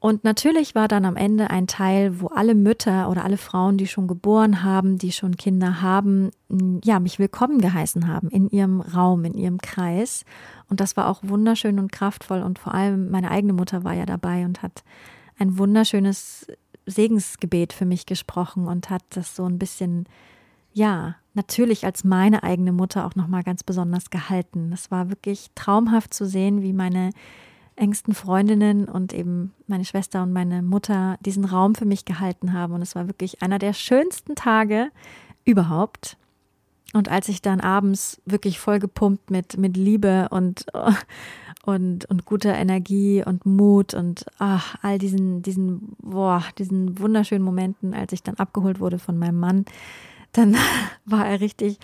Und 0.00 0.24
natürlich 0.24 0.74
war 0.74 0.88
dann 0.88 1.04
am 1.04 1.16
Ende 1.16 1.50
ein 1.50 1.66
Teil, 1.66 2.22
wo 2.22 2.28
alle 2.28 2.54
Mütter 2.54 3.10
oder 3.10 3.22
alle 3.22 3.36
Frauen, 3.36 3.76
die 3.76 3.86
schon 3.86 4.08
geboren 4.08 4.62
haben, 4.62 4.96
die 4.96 5.12
schon 5.12 5.36
Kinder 5.36 5.82
haben, 5.82 6.30
ja, 6.82 6.98
mich 7.00 7.18
willkommen 7.18 7.60
geheißen 7.60 8.08
haben 8.08 8.30
in 8.30 8.48
ihrem 8.48 8.80
Raum, 8.80 9.26
in 9.26 9.34
ihrem 9.34 9.58
Kreis. 9.58 10.24
Und 10.70 10.80
das 10.80 10.96
war 10.96 11.06
auch 11.06 11.20
wunderschön 11.22 11.78
und 11.78 11.92
kraftvoll. 11.92 12.40
Und 12.40 12.58
vor 12.58 12.72
allem 12.72 13.10
meine 13.10 13.30
eigene 13.30 13.52
Mutter 13.52 13.84
war 13.84 13.92
ja 13.92 14.06
dabei 14.06 14.46
und 14.46 14.62
hat 14.62 14.84
ein 15.38 15.58
wunderschönes 15.58 16.46
Segensgebet 16.86 17.74
für 17.74 17.84
mich 17.84 18.06
gesprochen 18.06 18.68
und 18.68 18.88
hat 18.88 19.02
das 19.10 19.36
so 19.36 19.44
ein 19.44 19.58
bisschen, 19.58 20.06
ja, 20.72 21.16
natürlich 21.34 21.84
als 21.84 22.04
meine 22.04 22.42
eigene 22.42 22.72
Mutter 22.72 23.04
auch 23.04 23.16
nochmal 23.16 23.42
ganz 23.42 23.62
besonders 23.62 24.08
gehalten. 24.08 24.72
Es 24.72 24.90
war 24.90 25.10
wirklich 25.10 25.50
traumhaft 25.54 26.14
zu 26.14 26.24
sehen, 26.24 26.62
wie 26.62 26.72
meine 26.72 27.10
engsten 27.80 28.14
Freundinnen 28.14 28.84
und 28.86 29.12
eben 29.12 29.52
meine 29.66 29.84
Schwester 29.84 30.22
und 30.22 30.32
meine 30.32 30.62
Mutter 30.62 31.16
diesen 31.20 31.44
Raum 31.44 31.74
für 31.74 31.86
mich 31.86 32.04
gehalten 32.04 32.52
haben. 32.52 32.74
Und 32.74 32.82
es 32.82 32.94
war 32.94 33.06
wirklich 33.06 33.42
einer 33.42 33.58
der 33.58 33.72
schönsten 33.72 34.34
Tage 34.34 34.90
überhaupt. 35.44 36.16
Und 36.92 37.08
als 37.08 37.28
ich 37.28 37.40
dann 37.40 37.60
abends 37.60 38.20
wirklich 38.26 38.58
vollgepumpt 38.58 39.30
mit, 39.30 39.56
mit 39.56 39.76
Liebe 39.76 40.28
und, 40.30 40.66
und, 41.64 42.04
und 42.04 42.24
guter 42.26 42.54
Energie 42.54 43.24
und 43.24 43.46
Mut 43.46 43.94
und 43.94 44.26
ach, 44.38 44.76
all 44.82 44.98
diesen, 44.98 45.42
diesen, 45.42 45.96
boah, 46.00 46.44
diesen 46.58 46.98
wunderschönen 46.98 47.44
Momenten, 47.44 47.94
als 47.94 48.12
ich 48.12 48.22
dann 48.22 48.34
abgeholt 48.36 48.80
wurde 48.80 48.98
von 48.98 49.16
meinem 49.16 49.38
Mann, 49.38 49.64
dann 50.32 50.56
war 51.04 51.26
er 51.26 51.40
richtig, 51.40 51.78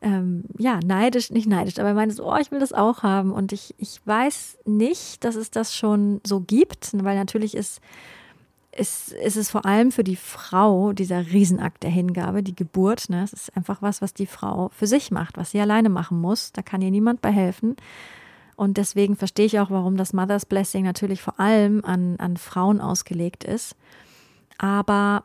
ähm, 0.00 0.44
ja, 0.58 0.80
neidisch, 0.84 1.30
nicht 1.30 1.46
neidisch, 1.46 1.78
aber 1.78 1.88
er 1.88 1.94
meinte 1.94 2.14
so, 2.14 2.30
oh, 2.30 2.36
ich 2.36 2.50
will 2.50 2.60
das 2.60 2.72
auch 2.72 3.02
haben. 3.02 3.32
Und 3.32 3.52
ich, 3.52 3.74
ich 3.78 4.00
weiß 4.04 4.58
nicht, 4.64 5.24
dass 5.24 5.36
es 5.36 5.50
das 5.50 5.74
schon 5.74 6.20
so 6.24 6.40
gibt, 6.40 6.90
weil 7.04 7.16
natürlich 7.16 7.56
ist, 7.56 7.80
ist, 8.76 9.12
ist 9.12 9.36
es 9.36 9.50
vor 9.50 9.66
allem 9.66 9.92
für 9.92 10.04
die 10.04 10.16
Frau 10.16 10.92
dieser 10.92 11.26
Riesenakt 11.26 11.82
der 11.82 11.90
Hingabe, 11.90 12.42
die 12.42 12.56
Geburt. 12.56 13.10
Ne? 13.10 13.22
Es 13.22 13.32
ist 13.32 13.56
einfach 13.56 13.82
was, 13.82 14.00
was 14.00 14.14
die 14.14 14.26
Frau 14.26 14.70
für 14.70 14.86
sich 14.86 15.10
macht, 15.10 15.36
was 15.36 15.50
sie 15.50 15.60
alleine 15.60 15.90
machen 15.90 16.20
muss. 16.20 16.52
Da 16.52 16.62
kann 16.62 16.82
ihr 16.82 16.90
niemand 16.90 17.20
bei 17.20 17.30
helfen. 17.30 17.76
Und 18.56 18.76
deswegen 18.76 19.16
verstehe 19.16 19.46
ich 19.46 19.60
auch, 19.60 19.70
warum 19.70 19.96
das 19.96 20.12
Mother's 20.12 20.46
Blessing 20.46 20.84
natürlich 20.84 21.22
vor 21.22 21.38
allem 21.38 21.84
an, 21.84 22.16
an 22.18 22.36
Frauen 22.36 22.80
ausgelegt 22.80 23.44
ist. 23.44 23.76
Aber 24.58 25.24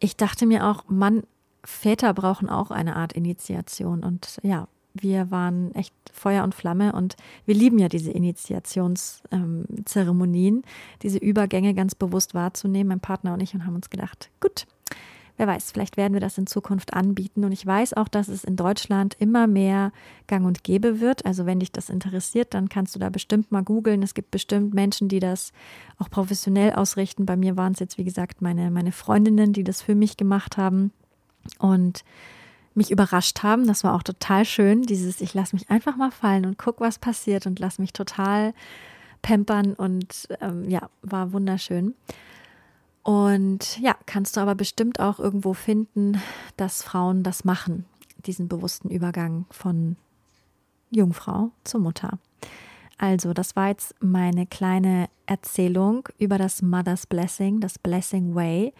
ich 0.00 0.16
dachte 0.16 0.46
mir 0.46 0.66
auch, 0.66 0.84
Mann, 0.88 1.22
Väter 1.64 2.14
brauchen 2.14 2.48
auch 2.48 2.70
eine 2.70 2.96
Art 2.96 3.12
Initiation. 3.12 4.02
Und 4.02 4.38
ja, 4.42 4.68
wir 4.94 5.30
waren 5.30 5.74
echt 5.74 5.92
Feuer 6.12 6.44
und 6.44 6.54
Flamme 6.54 6.92
und 6.92 7.16
wir 7.46 7.54
lieben 7.54 7.78
ja 7.78 7.88
diese 7.88 8.10
Initiationszeremonien, 8.10 10.56
ähm, 10.56 10.62
diese 11.02 11.16
Übergänge 11.18 11.72
ganz 11.74 11.94
bewusst 11.94 12.34
wahrzunehmen, 12.34 12.88
mein 12.88 13.00
Partner 13.00 13.32
und 13.34 13.40
ich, 13.40 13.54
und 13.54 13.66
haben 13.66 13.76
uns 13.76 13.90
gedacht, 13.90 14.30
gut, 14.40 14.66
wer 15.38 15.46
weiß, 15.46 15.72
vielleicht 15.72 15.96
werden 15.96 16.12
wir 16.12 16.20
das 16.20 16.36
in 16.36 16.46
Zukunft 16.46 16.92
anbieten. 16.92 17.42
Und 17.44 17.52
ich 17.52 17.64
weiß 17.64 17.94
auch, 17.94 18.08
dass 18.08 18.28
es 18.28 18.44
in 18.44 18.56
Deutschland 18.56 19.16
immer 19.18 19.46
mehr 19.46 19.92
gang 20.26 20.44
und 20.46 20.62
gäbe 20.62 21.00
wird. 21.00 21.24
Also 21.24 21.46
wenn 21.46 21.60
dich 21.60 21.72
das 21.72 21.88
interessiert, 21.88 22.52
dann 22.52 22.68
kannst 22.68 22.94
du 22.94 22.98
da 22.98 23.08
bestimmt 23.08 23.50
mal 23.50 23.62
googeln. 23.62 24.02
Es 24.02 24.12
gibt 24.14 24.30
bestimmt 24.30 24.74
Menschen, 24.74 25.08
die 25.08 25.20
das 25.20 25.52
auch 25.96 26.10
professionell 26.10 26.74
ausrichten. 26.74 27.24
Bei 27.24 27.36
mir 27.36 27.56
waren 27.56 27.72
es 27.72 27.78
jetzt, 27.78 27.96
wie 27.96 28.04
gesagt, 28.04 28.42
meine, 28.42 28.70
meine 28.70 28.92
Freundinnen, 28.92 29.54
die 29.54 29.64
das 29.64 29.80
für 29.80 29.94
mich 29.94 30.18
gemacht 30.18 30.58
haben 30.58 30.92
und 31.58 32.04
mich 32.74 32.90
überrascht 32.90 33.42
haben. 33.42 33.66
Das 33.66 33.84
war 33.84 33.94
auch 33.94 34.02
total 34.02 34.44
schön, 34.44 34.82
dieses 34.82 35.20
ich 35.20 35.34
lasse 35.34 35.54
mich 35.54 35.70
einfach 35.70 35.96
mal 35.96 36.10
fallen 36.10 36.46
und 36.46 36.58
guck, 36.58 36.80
was 36.80 36.98
passiert 36.98 37.46
und 37.46 37.58
lass 37.58 37.78
mich 37.78 37.92
total 37.92 38.54
pampern 39.20 39.74
und 39.74 40.28
ähm, 40.40 40.68
ja, 40.68 40.88
war 41.02 41.32
wunderschön. 41.32 41.94
Und 43.02 43.78
ja, 43.80 43.96
kannst 44.06 44.36
du 44.36 44.40
aber 44.40 44.54
bestimmt 44.54 45.00
auch 45.00 45.18
irgendwo 45.18 45.54
finden, 45.54 46.20
dass 46.56 46.82
Frauen 46.82 47.22
das 47.22 47.44
machen, 47.44 47.84
diesen 48.26 48.48
bewussten 48.48 48.90
Übergang 48.90 49.46
von 49.50 49.96
Jungfrau 50.90 51.50
zur 51.64 51.80
Mutter. 51.80 52.18
Also, 52.98 53.32
das 53.32 53.56
war 53.56 53.68
jetzt 53.68 53.96
meine 54.00 54.46
kleine 54.46 55.08
Erzählung 55.26 56.08
über 56.18 56.38
das 56.38 56.62
Mother's 56.62 57.06
Blessing, 57.06 57.58
das 57.58 57.78
Blessing 57.78 58.36
Way 58.36 58.72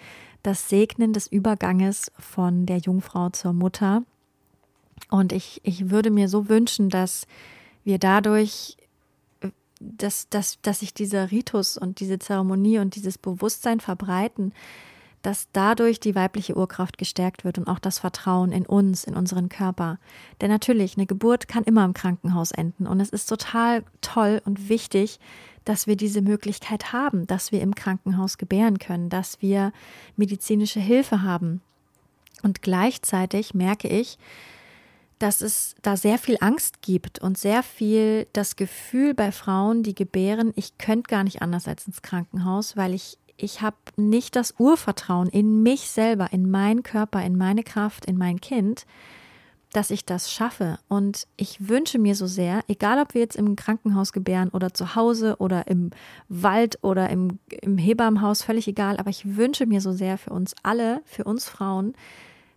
das 0.42 0.68
Segnen 0.68 1.12
des 1.12 1.26
Überganges 1.26 2.10
von 2.18 2.66
der 2.66 2.78
Jungfrau 2.78 3.30
zur 3.30 3.52
Mutter. 3.52 4.02
Und 5.10 5.32
ich, 5.32 5.60
ich 5.64 5.90
würde 5.90 6.10
mir 6.10 6.28
so 6.28 6.48
wünschen, 6.48 6.88
dass 6.88 7.26
wir 7.84 7.98
dadurch, 7.98 8.76
dass, 9.80 10.28
dass, 10.28 10.60
dass 10.62 10.80
sich 10.80 10.94
dieser 10.94 11.30
Ritus 11.30 11.76
und 11.76 12.00
diese 12.00 12.18
Zeremonie 12.18 12.78
und 12.78 12.94
dieses 12.94 13.18
Bewusstsein 13.18 13.80
verbreiten, 13.80 14.52
dass 15.22 15.48
dadurch 15.52 16.00
die 16.00 16.14
weibliche 16.14 16.56
Urkraft 16.56 16.98
gestärkt 16.98 17.44
wird 17.44 17.58
und 17.58 17.68
auch 17.68 17.78
das 17.78 18.00
Vertrauen 18.00 18.52
in 18.52 18.66
uns, 18.66 19.04
in 19.04 19.14
unseren 19.14 19.48
Körper. 19.48 19.98
Denn 20.40 20.50
natürlich, 20.50 20.96
eine 20.96 21.06
Geburt 21.06 21.48
kann 21.48 21.64
immer 21.64 21.84
im 21.84 21.94
Krankenhaus 21.94 22.50
enden 22.50 22.86
und 22.86 23.00
es 23.00 23.10
ist 23.10 23.26
total 23.26 23.84
toll 24.00 24.42
und 24.44 24.68
wichtig, 24.68 25.20
dass 25.64 25.86
wir 25.86 25.96
diese 25.96 26.22
Möglichkeit 26.22 26.92
haben, 26.92 27.26
dass 27.26 27.52
wir 27.52 27.60
im 27.60 27.74
Krankenhaus 27.74 28.36
gebären 28.36 28.78
können, 28.78 29.08
dass 29.08 29.40
wir 29.40 29.72
medizinische 30.16 30.80
Hilfe 30.80 31.22
haben. 31.22 31.60
Und 32.42 32.62
gleichzeitig 32.62 33.54
merke 33.54 33.86
ich, 33.86 34.18
dass 35.20 35.40
es 35.40 35.76
da 35.82 35.96
sehr 35.96 36.18
viel 36.18 36.36
Angst 36.40 36.82
gibt 36.82 37.20
und 37.20 37.38
sehr 37.38 37.62
viel 37.62 38.26
das 38.32 38.56
Gefühl 38.56 39.14
bei 39.14 39.30
Frauen, 39.30 39.84
die 39.84 39.94
gebären, 39.94 40.52
ich 40.56 40.78
könnte 40.78 41.08
gar 41.08 41.22
nicht 41.22 41.42
anders 41.42 41.68
als 41.68 41.86
ins 41.86 42.02
Krankenhaus, 42.02 42.76
weil 42.76 42.92
ich 42.92 43.18
ich 43.42 43.60
habe 43.60 43.76
nicht 43.96 44.36
das 44.36 44.54
Urvertrauen 44.58 45.28
in 45.28 45.62
mich 45.62 45.88
selber, 45.88 46.32
in 46.32 46.50
meinen 46.50 46.82
Körper, 46.82 47.22
in 47.22 47.36
meine 47.36 47.62
Kraft, 47.62 48.06
in 48.06 48.16
mein 48.16 48.40
Kind, 48.40 48.86
dass 49.72 49.90
ich 49.90 50.04
das 50.04 50.30
schaffe. 50.30 50.78
Und 50.88 51.26
ich 51.36 51.68
wünsche 51.68 51.98
mir 51.98 52.14
so 52.14 52.26
sehr, 52.26 52.62
egal 52.68 53.00
ob 53.00 53.14
wir 53.14 53.22
jetzt 53.22 53.36
im 53.36 53.56
Krankenhaus 53.56 54.12
gebären 54.12 54.50
oder 54.50 54.74
zu 54.74 54.94
Hause 54.94 55.36
oder 55.38 55.66
im 55.66 55.90
Wald 56.28 56.78
oder 56.82 57.08
im, 57.10 57.38
im 57.62 57.78
Hebammenhaus, 57.78 58.42
völlig 58.42 58.68
egal, 58.68 58.98
aber 58.98 59.10
ich 59.10 59.36
wünsche 59.36 59.66
mir 59.66 59.80
so 59.80 59.92
sehr 59.92 60.18
für 60.18 60.30
uns 60.30 60.54
alle, 60.62 61.00
für 61.04 61.24
uns 61.24 61.48
Frauen, 61.48 61.94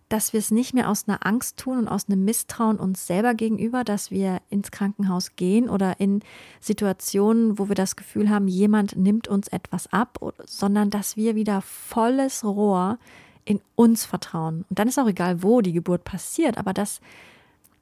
dass 0.08 0.32
wir 0.32 0.38
es 0.38 0.50
nicht 0.50 0.72
mehr 0.72 0.88
aus 0.88 1.08
einer 1.08 1.26
Angst 1.26 1.56
tun 1.56 1.78
und 1.78 1.88
aus 1.88 2.08
einem 2.08 2.24
Misstrauen 2.24 2.78
uns 2.78 3.06
selber 3.06 3.34
gegenüber, 3.34 3.82
dass 3.82 4.10
wir 4.10 4.40
ins 4.50 4.70
Krankenhaus 4.70 5.34
gehen 5.34 5.68
oder 5.68 5.98
in 5.98 6.20
Situationen, 6.60 7.58
wo 7.58 7.68
wir 7.68 7.74
das 7.74 7.96
Gefühl 7.96 8.30
haben, 8.30 8.46
jemand 8.46 8.96
nimmt 8.96 9.26
uns 9.26 9.48
etwas 9.48 9.92
ab, 9.92 10.18
sondern 10.44 10.90
dass 10.90 11.16
wir 11.16 11.34
wieder 11.34 11.60
volles 11.60 12.44
Rohr 12.44 12.98
in 13.44 13.60
uns 13.74 14.04
vertrauen. 14.04 14.64
Und 14.68 14.78
dann 14.78 14.88
ist 14.88 14.98
auch 14.98 15.08
egal, 15.08 15.42
wo 15.42 15.60
die 15.60 15.72
Geburt 15.72 16.04
passiert, 16.04 16.58
aber 16.58 16.72
dass, 16.72 17.00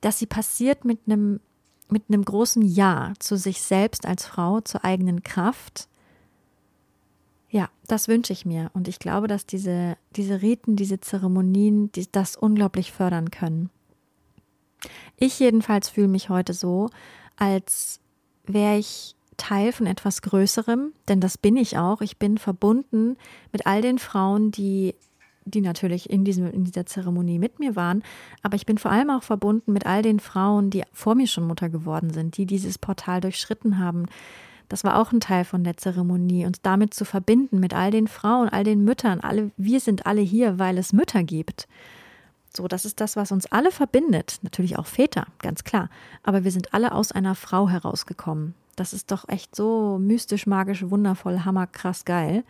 dass 0.00 0.18
sie 0.18 0.26
passiert 0.26 0.84
mit 0.84 1.00
einem, 1.06 1.40
mit 1.90 2.04
einem 2.08 2.24
großen 2.24 2.62
Ja 2.62 3.12
zu 3.18 3.36
sich 3.36 3.60
selbst 3.60 4.06
als 4.06 4.24
Frau, 4.24 4.60
zur 4.60 4.84
eigenen 4.84 5.22
Kraft 5.22 5.88
ja, 7.54 7.68
das 7.86 8.08
wünsche 8.08 8.32
ich 8.32 8.44
mir. 8.44 8.72
Und 8.74 8.88
ich 8.88 8.98
glaube, 8.98 9.28
dass 9.28 9.46
diese, 9.46 9.96
diese 10.16 10.42
Riten, 10.42 10.74
diese 10.74 11.00
Zeremonien, 11.00 11.92
die, 11.92 12.10
das 12.10 12.34
unglaublich 12.34 12.90
fördern 12.90 13.30
können. 13.30 13.70
Ich 15.16 15.38
jedenfalls 15.38 15.88
fühle 15.88 16.08
mich 16.08 16.30
heute 16.30 16.52
so, 16.52 16.90
als 17.36 18.00
wäre 18.44 18.78
ich 18.78 19.14
Teil 19.36 19.70
von 19.70 19.86
etwas 19.86 20.20
Größerem, 20.22 20.94
denn 21.06 21.20
das 21.20 21.38
bin 21.38 21.56
ich 21.56 21.78
auch. 21.78 22.00
Ich 22.00 22.18
bin 22.18 22.38
verbunden 22.38 23.16
mit 23.52 23.68
all 23.68 23.82
den 23.82 24.00
Frauen, 24.00 24.50
die, 24.50 24.96
die 25.44 25.60
natürlich 25.60 26.10
in, 26.10 26.24
diesem, 26.24 26.50
in 26.50 26.64
dieser 26.64 26.86
Zeremonie 26.86 27.38
mit 27.38 27.60
mir 27.60 27.76
waren, 27.76 28.02
aber 28.42 28.56
ich 28.56 28.66
bin 28.66 28.78
vor 28.78 28.90
allem 28.90 29.10
auch 29.10 29.22
verbunden 29.22 29.72
mit 29.72 29.86
all 29.86 30.02
den 30.02 30.18
Frauen, 30.18 30.70
die 30.70 30.82
vor 30.92 31.14
mir 31.14 31.28
schon 31.28 31.46
Mutter 31.46 31.68
geworden 31.68 32.10
sind, 32.10 32.36
die 32.36 32.46
dieses 32.46 32.78
Portal 32.78 33.20
durchschritten 33.20 33.78
haben, 33.78 34.06
das 34.68 34.84
war 34.84 34.98
auch 35.00 35.12
ein 35.12 35.20
Teil 35.20 35.44
von 35.44 35.64
der 35.64 35.76
Zeremonie, 35.76 36.46
uns 36.46 36.60
damit 36.62 36.94
zu 36.94 37.04
verbinden 37.04 37.60
mit 37.60 37.74
all 37.74 37.90
den 37.90 38.08
Frauen, 38.08 38.48
all 38.48 38.64
den 38.64 38.84
Müttern, 38.84 39.20
alle, 39.20 39.50
wir 39.56 39.80
sind 39.80 40.06
alle 40.06 40.20
hier, 40.20 40.58
weil 40.58 40.78
es 40.78 40.92
Mütter 40.92 41.22
gibt. 41.22 41.68
So, 42.56 42.68
das 42.68 42.84
ist 42.84 43.00
das, 43.00 43.16
was 43.16 43.32
uns 43.32 43.46
alle 43.46 43.72
verbindet. 43.72 44.38
Natürlich 44.42 44.78
auch 44.78 44.86
Väter, 44.86 45.26
ganz 45.40 45.64
klar. 45.64 45.90
Aber 46.22 46.44
wir 46.44 46.52
sind 46.52 46.72
alle 46.72 46.92
aus 46.92 47.10
einer 47.10 47.34
Frau 47.34 47.68
herausgekommen. 47.68 48.54
Das 48.76 48.92
ist 48.92 49.10
doch 49.10 49.28
echt 49.28 49.56
so 49.56 49.98
mystisch, 49.98 50.46
magisch, 50.46 50.88
wundervoll, 50.88 51.40
hammerkrass 51.44 52.04
geil. 52.04 52.44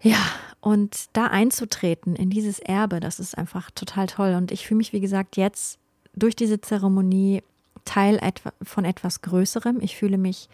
Ja, 0.00 0.18
und 0.60 1.06
da 1.12 1.26
einzutreten 1.26 2.16
in 2.16 2.30
dieses 2.30 2.58
Erbe, 2.58 3.00
das 3.00 3.20
ist 3.20 3.38
einfach 3.38 3.70
total 3.70 4.06
toll. 4.06 4.34
Und 4.34 4.50
ich 4.50 4.66
fühle 4.66 4.78
mich, 4.78 4.92
wie 4.92 5.00
gesagt, 5.00 5.36
jetzt 5.36 5.78
durch 6.14 6.34
diese 6.34 6.60
Zeremonie 6.60 7.42
Teil 7.84 8.18
von 8.62 8.84
etwas 8.84 9.22
Größerem. 9.22 9.78
Ich 9.80 9.96
fühle 9.96 10.18
mich 10.18 10.48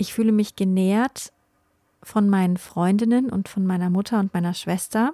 ich 0.00 0.14
fühle 0.14 0.32
mich 0.32 0.56
genährt 0.56 1.30
von 2.02 2.30
meinen 2.30 2.56
Freundinnen 2.56 3.28
und 3.28 3.50
von 3.50 3.66
meiner 3.66 3.90
Mutter 3.90 4.18
und 4.18 4.32
meiner 4.32 4.54
Schwester. 4.54 5.12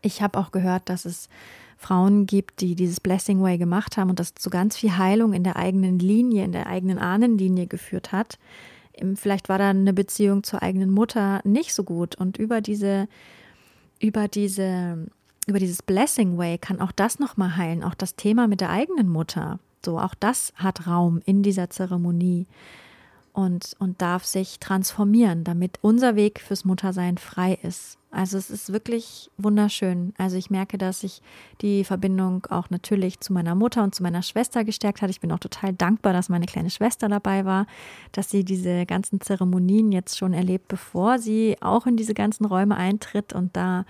Ich 0.00 0.22
habe 0.22 0.38
auch 0.38 0.50
gehört, 0.50 0.88
dass 0.88 1.04
es 1.04 1.28
Frauen 1.76 2.24
gibt, 2.24 2.62
die 2.62 2.74
dieses 2.74 3.00
Blessing 3.00 3.42
Way 3.42 3.58
gemacht 3.58 3.98
haben 3.98 4.08
und 4.08 4.18
das 4.18 4.34
zu 4.34 4.48
ganz 4.48 4.78
viel 4.78 4.96
Heilung 4.96 5.34
in 5.34 5.44
der 5.44 5.56
eigenen 5.56 5.98
Linie, 5.98 6.44
in 6.44 6.52
der 6.52 6.68
eigenen 6.68 6.98
Ahnenlinie 6.98 7.66
geführt 7.66 8.12
hat. 8.12 8.38
Vielleicht 9.14 9.50
war 9.50 9.58
da 9.58 9.68
eine 9.68 9.92
Beziehung 9.92 10.42
zur 10.42 10.62
eigenen 10.62 10.90
Mutter 10.90 11.42
nicht 11.44 11.74
so 11.74 11.84
gut 11.84 12.14
und 12.14 12.38
über 12.38 12.62
diese, 12.62 13.08
über 14.00 14.26
diese, 14.26 15.06
über 15.46 15.58
dieses 15.58 15.82
Blessing 15.82 16.38
Way 16.38 16.56
kann 16.56 16.80
auch 16.80 16.92
das 16.92 17.18
nochmal 17.18 17.58
heilen, 17.58 17.84
auch 17.84 17.94
das 17.94 18.16
Thema 18.16 18.48
mit 18.48 18.62
der 18.62 18.70
eigenen 18.70 19.10
Mutter. 19.10 19.58
So, 19.84 19.98
auch 19.98 20.14
das 20.14 20.54
hat 20.56 20.86
Raum 20.86 21.20
in 21.26 21.42
dieser 21.42 21.68
Zeremonie 21.68 22.46
und, 23.32 23.74
und 23.78 24.02
darf 24.02 24.24
sich 24.24 24.58
transformieren, 24.60 25.44
damit 25.44 25.78
unser 25.80 26.16
Weg 26.16 26.40
fürs 26.40 26.64
Muttersein 26.64 27.18
frei 27.18 27.58
ist. 27.62 27.98
Also 28.10 28.36
es 28.36 28.50
ist 28.50 28.74
wirklich 28.74 29.30
wunderschön. 29.38 30.12
Also 30.18 30.36
ich 30.36 30.50
merke, 30.50 30.76
dass 30.76 31.00
sich 31.00 31.22
die 31.62 31.82
Verbindung 31.82 32.44
auch 32.50 32.68
natürlich 32.68 33.20
zu 33.20 33.32
meiner 33.32 33.54
Mutter 33.54 33.82
und 33.82 33.94
zu 33.94 34.02
meiner 34.02 34.20
Schwester 34.20 34.64
gestärkt 34.64 35.00
hat. 35.00 35.08
Ich 35.08 35.20
bin 35.20 35.32
auch 35.32 35.38
total 35.38 35.72
dankbar, 35.72 36.12
dass 36.12 36.28
meine 36.28 36.44
kleine 36.44 36.68
Schwester 36.68 37.08
dabei 37.08 37.46
war, 37.46 37.66
dass 38.12 38.28
sie 38.28 38.44
diese 38.44 38.84
ganzen 38.84 39.22
Zeremonien 39.22 39.92
jetzt 39.92 40.18
schon 40.18 40.34
erlebt, 40.34 40.68
bevor 40.68 41.18
sie 41.18 41.56
auch 41.62 41.86
in 41.86 41.96
diese 41.96 42.12
ganzen 42.12 42.44
Räume 42.44 42.76
eintritt 42.76 43.32
und 43.32 43.56
da 43.56 43.86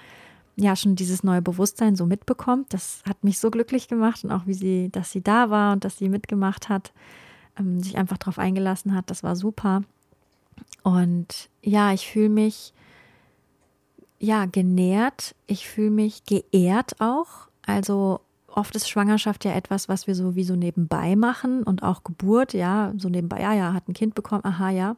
ja 0.55 0.77
schon 0.77 0.95
dieses 0.95 1.25
neue 1.25 1.43
Bewusstsein 1.43 1.97
so 1.97 2.07
mitbekommt. 2.07 2.73
Das 2.73 3.03
hat 3.09 3.25
mich 3.25 3.41
so 3.41 3.51
glücklich 3.51 3.89
gemacht 3.89 4.23
und 4.23 4.31
auch 4.31 4.47
wie 4.47 4.55
sie, 4.55 4.89
dass 4.93 5.11
sie 5.11 5.23
da 5.23 5.51
war 5.51 5.73
und 5.73 5.85
dass 5.85 5.99
sie 5.99 6.09
mitgemacht 6.09 6.69
hat 6.69 6.93
ähm, 7.59 7.83
sich 7.83 7.97
einfach 7.97 8.19
darauf 8.19 8.39
eingelassen 8.39 8.95
hat. 8.95 9.11
Das 9.11 9.23
war 9.23 9.37
super. 9.37 9.83
Und 10.83 11.49
ja, 11.63 11.93
ich 11.93 12.09
fühle 12.09 12.29
mich 12.29 12.73
ja 14.19 14.47
genährt. 14.47 15.35
Ich 15.47 15.69
fühle 15.69 15.91
mich 15.91 16.25
geehrt 16.25 17.01
auch. 17.01 17.49
Also 17.65 18.21
oft 18.49 18.75
ist 18.77 18.89
Schwangerschaft 18.89 19.45
ja 19.45 19.53
etwas, 19.53 19.89
was 19.89 20.07
wir 20.07 20.15
sowieso 20.15 20.57
nebenbei 20.57 21.17
machen 21.17 21.63
und 21.63 21.83
auch 21.83 22.05
Geburt, 22.05 22.53
ja, 22.53 22.93
so 22.99 23.09
nebenbei, 23.09 23.41
ja, 23.41 23.55
ja, 23.55 23.73
hat 23.73 23.89
ein 23.89 23.95
Kind 23.95 24.15
bekommen, 24.15 24.45
aha, 24.45 24.71
ja. 24.71 24.97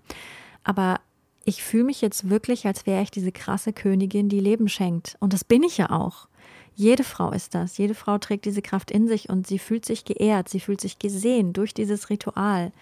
Aber 0.64 1.00
ich 1.44 1.62
fühle 1.62 1.84
mich 1.84 2.00
jetzt 2.00 2.30
wirklich, 2.30 2.66
als 2.66 2.86
wäre 2.86 3.02
ich 3.02 3.10
diese 3.10 3.32
krasse 3.32 3.72
Königin, 3.72 4.28
die 4.28 4.40
Leben 4.40 4.68
schenkt. 4.68 5.16
Und 5.20 5.32
das 5.32 5.44
bin 5.44 5.62
ich 5.62 5.76
ja 5.78 5.90
auch. 5.90 6.28
Jede 6.76 7.04
Frau 7.04 7.30
ist 7.30 7.54
das. 7.54 7.78
Jede 7.78 7.94
Frau 7.94 8.18
trägt 8.18 8.44
diese 8.44 8.62
Kraft 8.62 8.90
in 8.90 9.06
sich 9.06 9.28
und 9.28 9.46
sie 9.46 9.58
fühlt 9.58 9.84
sich 9.84 10.04
geehrt, 10.04 10.48
sie 10.48 10.60
fühlt 10.60 10.80
sich 10.80 10.98
gesehen 10.98 11.52
durch 11.52 11.72
dieses 11.74 12.10
Ritual. 12.10 12.72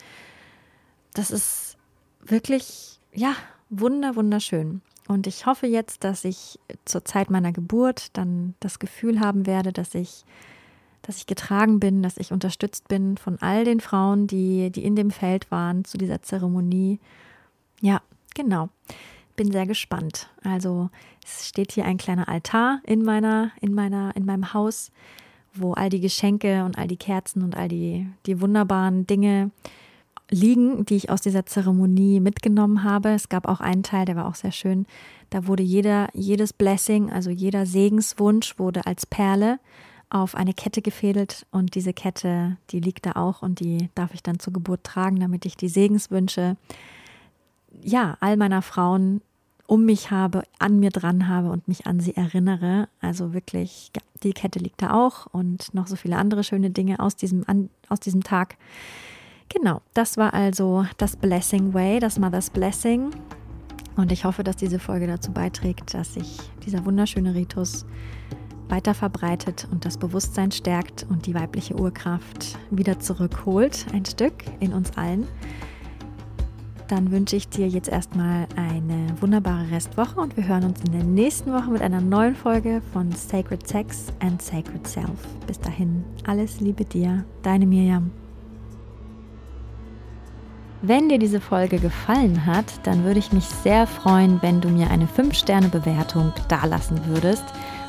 Das 1.12 1.31
ist 1.31 1.76
wirklich, 2.24 3.00
ja, 3.12 3.35
wunder, 3.68 4.16
wunderschön. 4.16 4.81
Und 5.09 5.26
ich 5.26 5.46
hoffe 5.46 5.66
jetzt, 5.66 6.05
dass 6.05 6.24
ich 6.24 6.59
zur 6.85 7.05
Zeit 7.05 7.28
meiner 7.28 7.52
Geburt 7.52 8.16
dann 8.16 8.55
das 8.61 8.78
Gefühl 8.78 9.20
haben 9.20 9.46
werde, 9.46 9.72
dass 9.72 9.94
ich, 9.94 10.24
dass 11.02 11.18
ich 11.18 11.26
getragen 11.26 11.81
bin, 11.81 12.02
dass 12.02 12.16
ich 12.16 12.33
unterstützt 12.33 12.88
bin 12.88 13.18
von 13.18 13.42
all 13.42 13.64
den 13.64 13.81
Frauen, 13.81 14.26
die, 14.26 14.70
die 14.70 14.85
in 14.85 14.96
dem 14.96 15.11
Feld 15.11 15.50
waren 15.50 15.85
zu 15.85 15.98
dieser 15.98 16.22
Zeremonie. 16.22 16.98
Ja, 17.81 18.00
genau 18.35 18.70
bin 19.42 19.50
sehr 19.50 19.66
gespannt. 19.66 20.28
Also 20.44 20.88
es 21.24 21.48
steht 21.48 21.72
hier 21.72 21.85
ein 21.85 21.96
kleiner 21.96 22.28
Altar 22.28 22.81
in 22.85 23.02
meiner, 23.02 23.50
in 23.61 23.74
meiner, 23.74 24.14
in 24.14 24.24
meinem 24.24 24.55
Haus, 24.55 24.92
wo 25.52 25.72
all 25.72 25.88
die 25.88 26.00
Geschenke 26.00 26.64
und 26.64 26.78
all 26.78 26.87
die 26.87 26.96
Kerzen 26.96 27.42
und 27.42 27.57
all 27.57 27.66
die, 27.66 28.07
die 28.26 28.40
wunderbaren 28.40 29.05
Dinge 29.05 29.50
liegen, 30.31 30.87
die 30.87 30.94
ich 30.94 31.11
aus 31.11 31.22
dieser 31.22 31.44
Zeremonie 31.44 32.20
mitgenommen 32.20 32.85
habe. 32.85 33.09
Es 33.09 33.28
gab 33.28 33.48
auch 33.48 33.59
einen 33.59 33.83
Teil, 33.83 34.05
der 34.05 34.14
war 34.14 34.28
auch 34.28 34.37
sehr 34.37 34.52
schön. 34.52 34.87
Da 35.31 35.48
wurde 35.48 35.64
jeder, 35.64 36.09
jedes 36.14 36.52
Blessing, 36.52 37.11
also 37.11 37.31
jeder 37.31 37.66
Segenswunsch 37.66 38.61
wurde 38.61 38.87
als 38.87 39.07
Perle 39.07 39.59
auf 40.09 40.37
eine 40.37 40.55
Kette 40.55 40.83
gefädelt 40.83 41.46
und 41.50 41.74
diese 41.74 41.92
Kette, 41.92 42.59
die 42.70 42.78
liegt 42.78 43.07
da 43.07 43.12
auch 43.16 43.42
und 43.42 43.59
die 43.59 43.90
darf 43.96 44.14
ich 44.14 44.22
dann 44.22 44.38
zur 44.38 44.52
Geburt 44.52 44.85
tragen, 44.85 45.18
damit 45.18 45.46
ich 45.46 45.57
die 45.57 45.68
Segenswünsche 45.68 46.57
ja, 47.81 48.16
all 48.20 48.37
meiner 48.37 48.62
Frauen 48.62 49.22
um 49.73 49.87
mich 49.87 50.11
habe, 50.11 50.43
an 50.59 50.81
mir 50.81 50.91
dran 50.91 51.29
habe 51.29 51.49
und 51.49 51.67
mich 51.67 51.87
an 51.87 51.99
sie 51.99 52.15
erinnere. 52.15 52.91
Also 53.01 53.33
wirklich, 53.33 53.91
die 54.23 54.35
Kette 54.35 54.59
liegt 54.59 54.83
da 54.83 54.93
auch 54.93 55.25
und 55.33 55.73
noch 55.73 55.87
so 55.87 55.97
viele 55.97 56.19
andere 56.19 56.45
schöne 56.45 56.69
Dinge 56.69 57.01
aus 57.01 57.17
diesem, 57.17 57.45
an, 57.47 57.71
aus 57.89 57.99
diesem 57.99 58.23
Tag. 58.23 58.59
Genau, 59.49 59.81
das 59.95 60.19
war 60.19 60.35
also 60.35 60.85
das 60.99 61.17
Blessing 61.17 61.73
Way, 61.73 62.01
das 62.01 62.19
Mother's 62.19 62.51
Blessing. 62.51 63.13
Und 63.97 64.13
ich 64.13 64.27
hoffe, 64.27 64.45
dass 64.45 64.57
diese 64.57 64.79
Folge 64.79 65.07
dazu 65.07 65.33
beiträgt, 65.33 65.95
dass 65.95 66.13
sich 66.13 66.37
dieser 66.67 66.85
wunderschöne 66.85 67.35
Ritus 67.35 67.87
weiter 68.69 68.93
verbreitet 68.93 69.69
und 69.73 69.87
das 69.87 69.97
Bewusstsein 69.97 70.53
stärkt 70.53 71.07
und 71.09 71.25
die 71.25 71.35
weibliche 71.35 71.81
Urkraft 71.81 72.59
wieder 72.71 73.01
zurückholt, 73.01 73.87
ein 73.95 74.05
Stück 74.05 74.35
in 74.61 74.75
uns 74.75 74.99
allen 74.99 75.27
dann 76.92 77.11
wünsche 77.11 77.37
ich 77.37 77.48
dir 77.48 77.66
jetzt 77.68 77.88
erstmal 77.88 78.46
eine 78.55 79.07
wunderbare 79.18 79.70
Restwoche 79.70 80.20
und 80.20 80.37
wir 80.37 80.46
hören 80.46 80.64
uns 80.64 80.78
in 80.85 80.92
der 80.92 81.02
nächsten 81.02 81.50
Woche 81.50 81.70
mit 81.70 81.81
einer 81.81 82.02
neuen 82.02 82.37
Folge 82.37 82.83
von 82.92 83.11
Sacred 83.12 83.66
Sex 83.66 84.12
and 84.20 84.42
Sacred 84.42 84.87
Self. 84.87 85.26
Bis 85.46 85.59
dahin, 85.59 86.05
alles 86.26 86.61
Liebe 86.61 86.85
dir, 86.85 87.24
deine 87.42 87.64
Miriam. 87.64 88.11
Wenn 90.83 91.09
dir 91.09 91.18
diese 91.18 91.40
Folge 91.40 91.78
gefallen 91.78 92.44
hat, 92.44 92.66
dann 92.83 93.05
würde 93.05 93.20
ich 93.20 93.33
mich 93.33 93.46
sehr 93.46 93.87
freuen, 93.87 94.42
wenn 94.42 94.61
du 94.61 94.68
mir 94.68 94.90
eine 94.90 95.07
5-Sterne-Bewertung 95.07 96.35
dalassen 96.48 97.00
würdest. 97.07 97.44